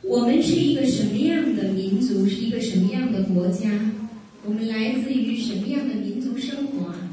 [0.09, 2.25] 我们是一个什么样的民族？
[2.27, 3.93] 是一个什么样的国家？
[4.45, 7.11] 我们来自于什么样的民族生活啊？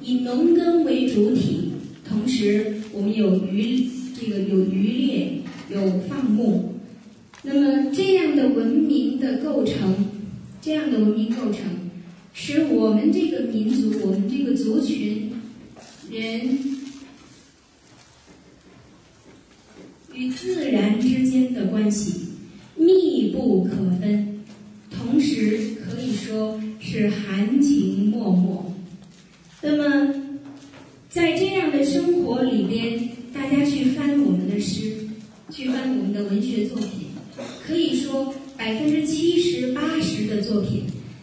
[0.00, 1.72] 以农耕为主体，
[2.08, 5.40] 同时我们有渔，这个有渔猎，
[5.70, 6.74] 有放牧。
[7.42, 10.06] 那么这样的文明的构成，
[10.62, 11.62] 这样的文明构成，
[12.32, 15.32] 使我们这个民族，我们这个族群
[16.12, 16.77] 人。
[20.18, 22.12] 与自然之间的关系
[22.74, 24.40] 密不可分，
[24.90, 28.58] 同时可以说是含情脉脉。
[29.62, 30.14] 那么，
[31.08, 35.06] 在这样的生活里边，大家去翻我们的诗，
[35.50, 37.10] 去翻我们的文学作品，
[37.64, 40.82] 可以说百分之七十八十的作品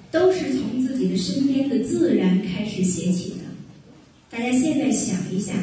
[0.10, 3.36] 都是从自己的身边的自然开始写起的。
[4.30, 5.54] 大家现在想一下，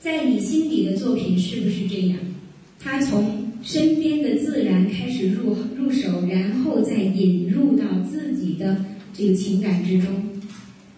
[0.00, 2.18] 在你心底的作品是不是这样？
[2.78, 10.40] 他从身边的自然开始入入手，然后再引入到自己的这个情感之中。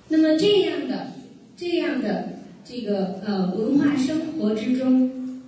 [0.08, 1.14] 那么这样的
[1.56, 5.40] 这样的这个呃文化生活之中，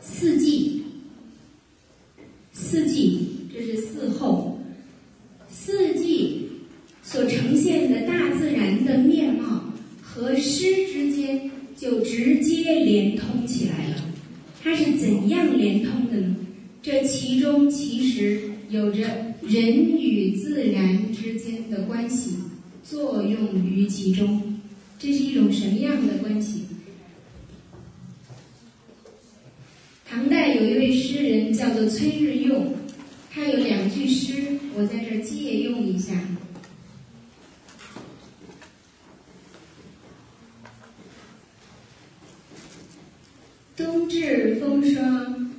[0.00, 0.82] 四季，
[2.52, 4.60] 四季这是四候，
[5.48, 6.48] 四季
[7.02, 13.96] 所呈现的大自然的面貌和诗之间就直接连通起来了。
[14.66, 16.34] 它是怎样连通的呢？
[16.82, 18.98] 这其中其实有着
[19.42, 22.38] 人与自然之间的关系
[22.82, 24.60] 作用于其中，
[24.98, 26.64] 这是一种什么样的关系？
[30.04, 32.74] 唐代有一位诗人叫做崔日用，
[33.30, 36.12] 他有两句诗，我在这借用一下。
[43.76, 45.52] 冬至风霜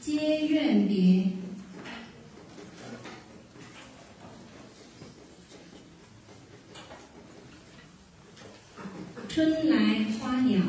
[0.00, 1.26] 皆怨别，
[9.28, 10.62] 春来花鸟。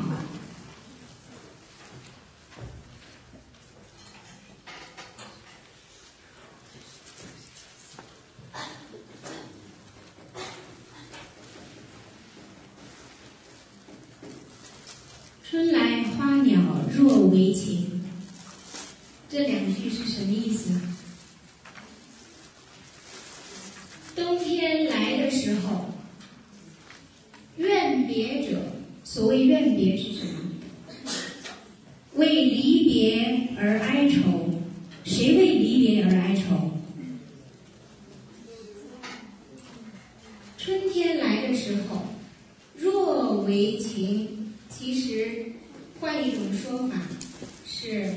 [15.46, 16.60] 春来花鸟
[16.98, 18.00] 若为情，
[19.28, 20.80] 这两句是什么意思？
[24.14, 25.92] 冬天来的时候，
[27.56, 28.60] 怨别者，
[29.02, 30.32] 所谓怨别是什么？
[32.14, 34.60] 为离别而哀愁。
[35.04, 36.70] 谁为离别而哀愁？
[40.56, 42.04] 春天来的时候，
[42.76, 44.30] 若为情。
[44.76, 45.46] 其实，
[45.98, 46.96] 换一种说法
[47.66, 48.12] 是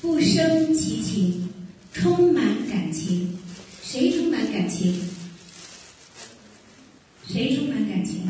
[0.00, 1.48] 不生其情，
[1.92, 3.38] 充满感情。
[3.80, 5.08] 谁充满感情？
[7.28, 8.22] 谁充满感情？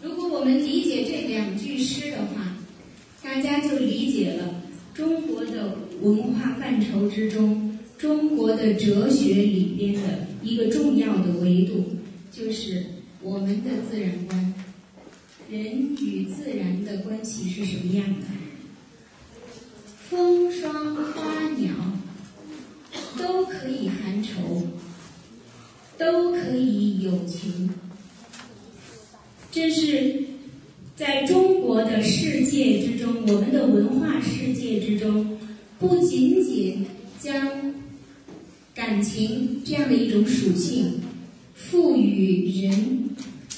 [0.00, 2.56] 如果我们理解这两句诗的话，
[3.22, 4.62] 大家就理解了
[4.92, 11.96] 中国的文化范畴之中，中国的哲学里边的一个重要的维度，
[12.30, 12.84] 就是。
[13.26, 14.54] 我们的自然观，
[15.48, 18.26] 人与自然的关系是什么样的？
[20.10, 21.72] 风霜花鸟
[23.16, 24.68] 都可以含愁，
[25.96, 26.32] 都
[27.04, 27.70] 友情。
[29.52, 30.24] 这是
[30.96, 35.38] 在中国的世界之中，我们的文化世界之中，
[35.78, 36.86] 不仅仅
[37.20, 37.74] 将
[38.74, 41.00] 感情这样的一种属性
[41.54, 43.04] 赋予人。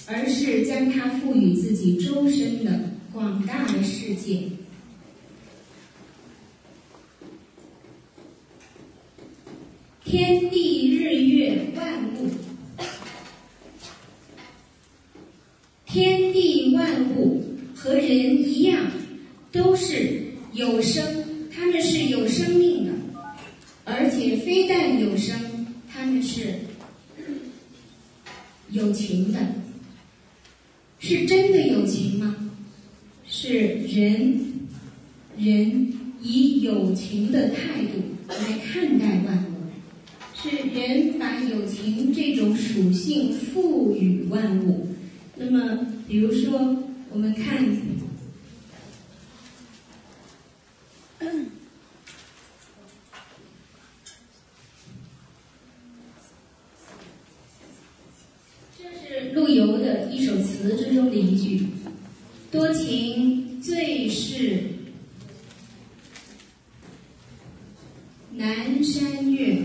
[0.09, 4.43] 而是将它赋予自己周身的广大的世界，
[10.05, 12.31] 天地日月万物，
[15.87, 17.45] 天地万物
[17.75, 18.91] 和人一样，
[19.53, 20.23] 都是
[20.55, 21.05] 有生，
[21.55, 22.93] 他们是有生命的，
[23.85, 25.39] 而且非但有生，
[25.93, 26.55] 他们是
[28.71, 29.39] 有情的。
[30.99, 32.35] 是真的有情吗？
[33.27, 34.41] 是人，
[35.37, 35.93] 人
[36.23, 39.69] 以有情的态度来看待万物，
[40.35, 44.89] 是人把有情这种属性赋予万物。
[45.37, 46.83] 那么，比如说，
[47.17, 47.65] 我们看，
[58.77, 60.57] 这是陆游的一首词。
[60.57, 61.67] 词之中的一句
[62.51, 64.63] ：“多情最是
[68.33, 69.63] 南山月。”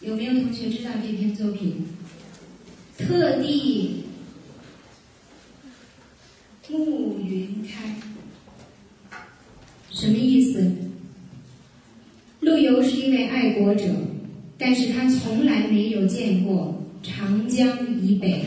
[0.00, 1.86] 有没有同学知道这篇作品？
[2.98, 4.03] 特地
[6.78, 7.94] 暮云开，
[9.90, 10.70] 什么意思？
[12.40, 13.84] 陆游是一位爱国者，
[14.58, 16.80] 但是他从来没有见过。
[17.02, 17.68] 长江
[18.00, 18.42] 以北，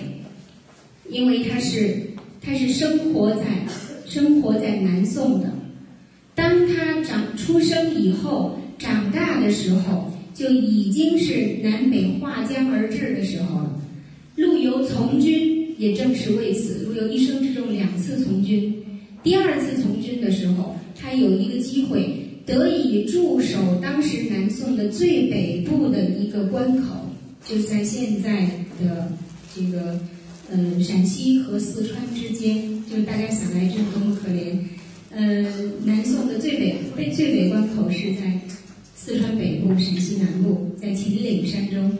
[1.10, 1.96] 因为他是
[2.42, 3.44] 他是生活在
[4.06, 5.54] 生活在南宋的，
[6.34, 13.82] 当他长出生以后，长大的时候，就已经是南北划江而治的时候了。
[14.36, 18.74] 陆游从军也正是为此，陆游一生之中两次从军，
[19.24, 22.16] 第二次从军的时候，他有一个机会
[22.46, 26.96] 得以驻守当时南宋的最北部的一个关口。
[27.46, 28.46] 就在现在
[28.82, 29.10] 的
[29.56, 29.98] 这个
[30.52, 34.58] 呃陕西和四川之间，就是大家想来这是多么可怜。
[35.12, 35.46] 呃，
[35.86, 38.38] 南宋的最北北最北关口是在
[38.94, 41.98] 四川北部、陕西南部，在秦岭山中。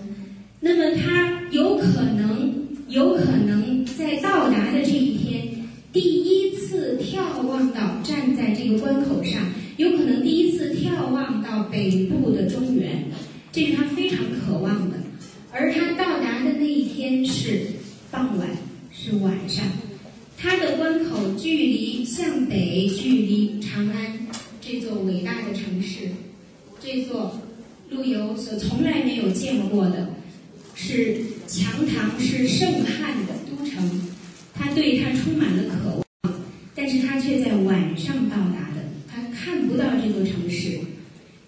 [0.60, 2.54] 那么他有可能
[2.90, 3.57] 有可能
[3.98, 5.48] 在到达的这一天，
[5.92, 9.42] 第一次眺望到站在这个关口上，
[9.78, 13.06] 有可能第一次眺望到北部的中原，
[13.52, 14.98] 这是他非常渴望的。
[15.52, 17.62] 而他到达的那一天是
[18.12, 18.48] 傍晚，
[18.92, 19.66] 是晚上。
[20.38, 24.28] 他的关口距离向北，距离长安
[24.62, 26.10] 这座伟大的城市，
[26.80, 27.42] 这座
[27.90, 30.10] 陆游所从来没有见过的，
[30.76, 31.18] 是
[31.48, 33.34] 强唐，是盛汉的
[33.70, 33.90] 城。
[34.54, 36.34] 他对他充满了渴望，
[36.74, 40.80] 但是他却在晚上到达的，他看不到这座城市。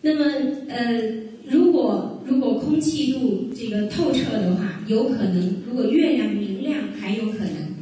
[0.01, 0.25] 那么，
[0.67, 1.01] 呃，
[1.47, 7.73] 如果如果空气度这个透彻的话，有可能，如果月亮明亮，还有可能，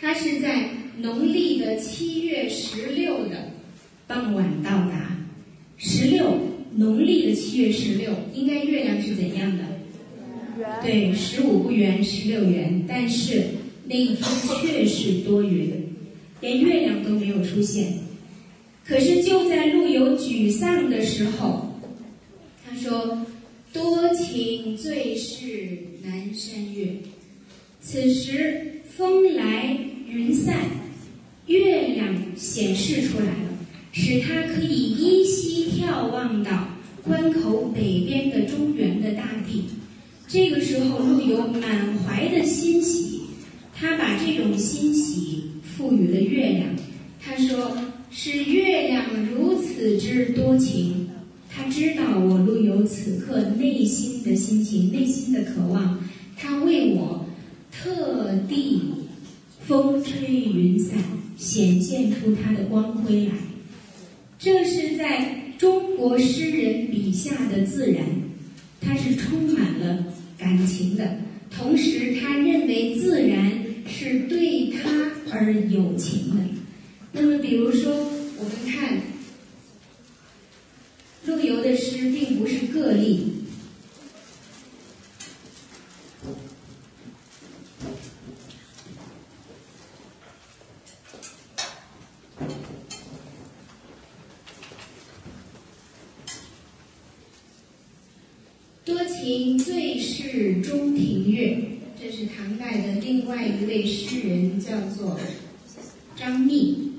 [0.00, 0.70] 他是在
[1.02, 3.50] 农历的七月十六的
[4.06, 5.18] 傍晚到达。
[5.76, 6.38] 十六，
[6.74, 9.64] 农历的七月十六，应该月亮是怎样的？
[10.82, 13.44] 对，十五不圆，十六圆，但是
[13.90, 14.24] 那一天
[14.62, 15.72] 却是多云，
[16.40, 17.94] 连月亮都没有出现。
[18.86, 21.74] 可是就在陆游沮丧的时候，
[22.64, 23.26] 他说。
[23.72, 26.88] 多情最是南山月，
[27.80, 29.78] 此时风来
[30.08, 30.56] 云散，
[31.46, 33.58] 月亮显示出来了，
[33.92, 36.66] 使他可以依稀眺望到
[37.04, 39.62] 关口北边的中原的大地。
[40.26, 43.19] 这个时候，陆游满怀的欣喜，
[44.20, 46.68] 这种欣喜赋予了月亮。
[47.22, 47.76] 他说
[48.10, 51.08] ：“是月亮如此之多情。”
[51.52, 55.98] 他知道我陆游此刻内心的心情，内心的渴望，
[56.36, 57.26] 他为我
[57.72, 58.82] 特地
[59.66, 60.96] 风吹云散，
[61.36, 63.32] 显现出他的光辉来。
[64.38, 68.04] 这是在中国诗人笔下的自然，
[68.80, 70.06] 他是充满了
[70.38, 71.18] 感情的，
[71.50, 73.59] 同时他认为自然
[73.90, 76.42] 是对他而有情的。
[77.12, 79.02] 那么，比如说，我们看。
[81.26, 83.44] 陆游的诗并不是个例，
[98.82, 101.62] 多情最是中庭月，
[102.00, 105.18] 这是唐的另外一位诗人，叫做
[106.16, 106.92] 张密，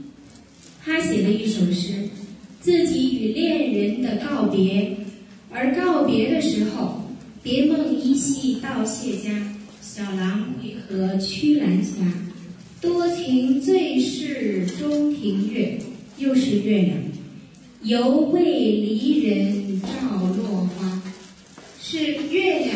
[0.83, 2.09] 他写的一首诗。
[2.59, 4.95] 自己与恋人的告别，
[5.49, 7.01] 而告别的时候，
[7.41, 9.31] 别梦依稀到谢家，
[9.81, 11.91] 小郎为何驱兰霞？
[12.79, 15.79] 多情最是中庭月，
[16.19, 16.97] 又是月亮，
[17.81, 19.87] 犹为离人照
[20.37, 21.01] 落花，
[21.81, 22.75] 是月亮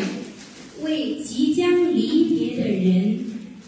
[0.82, 3.18] 为即将离别的人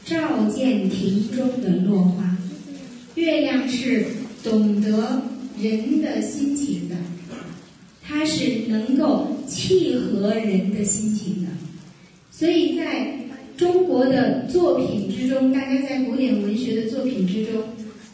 [0.04, 2.36] 照见庭中的落花。
[3.14, 4.06] 月亮是
[4.42, 5.22] 懂得。
[5.61, 6.94] 人的心情的，
[8.00, 11.48] 它是能够契合人的心情的，
[12.30, 13.18] 所以在
[13.56, 17.61] 中国的作品之中，大家在古典文学的作品之中，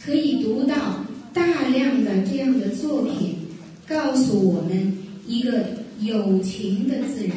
[0.02, 3.34] 可以读到大量的这样的作品，
[3.86, 4.96] 告诉我们
[5.28, 5.66] 一个
[6.00, 7.36] 有情的自然，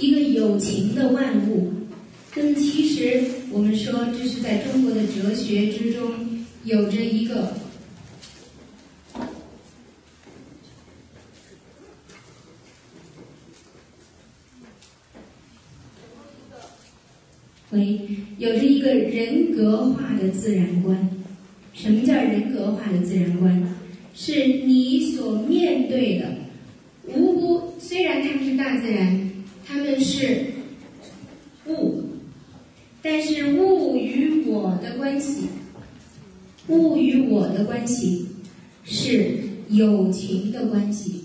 [0.00, 1.72] 一个有情的万物。
[2.34, 6.10] 那么其实，我们说这是在中国的哲学之中
[6.64, 7.54] 有着一个，
[17.70, 18.00] 喂，
[18.38, 21.10] 有着一个人格化的自然观。
[21.74, 23.74] 什么叫人格化的自然观？
[24.14, 26.26] 是你所面对的
[27.06, 29.32] 无辜，虽然他们是大自然，
[29.66, 30.44] 他们是
[31.66, 32.04] 物。
[33.02, 35.46] 但是物与我的关系，
[36.68, 38.26] 物与我的关系
[38.84, 39.38] 是
[39.70, 41.22] 友情的关系，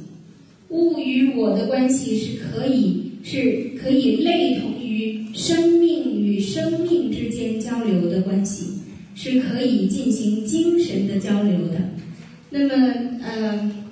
[0.70, 8.68] 物与我的关系是可以是可以类同于生命与生命之间交流的关系，
[9.16, 11.90] 是可以进行精神的交流的。
[12.52, 13.85] 那么，呃。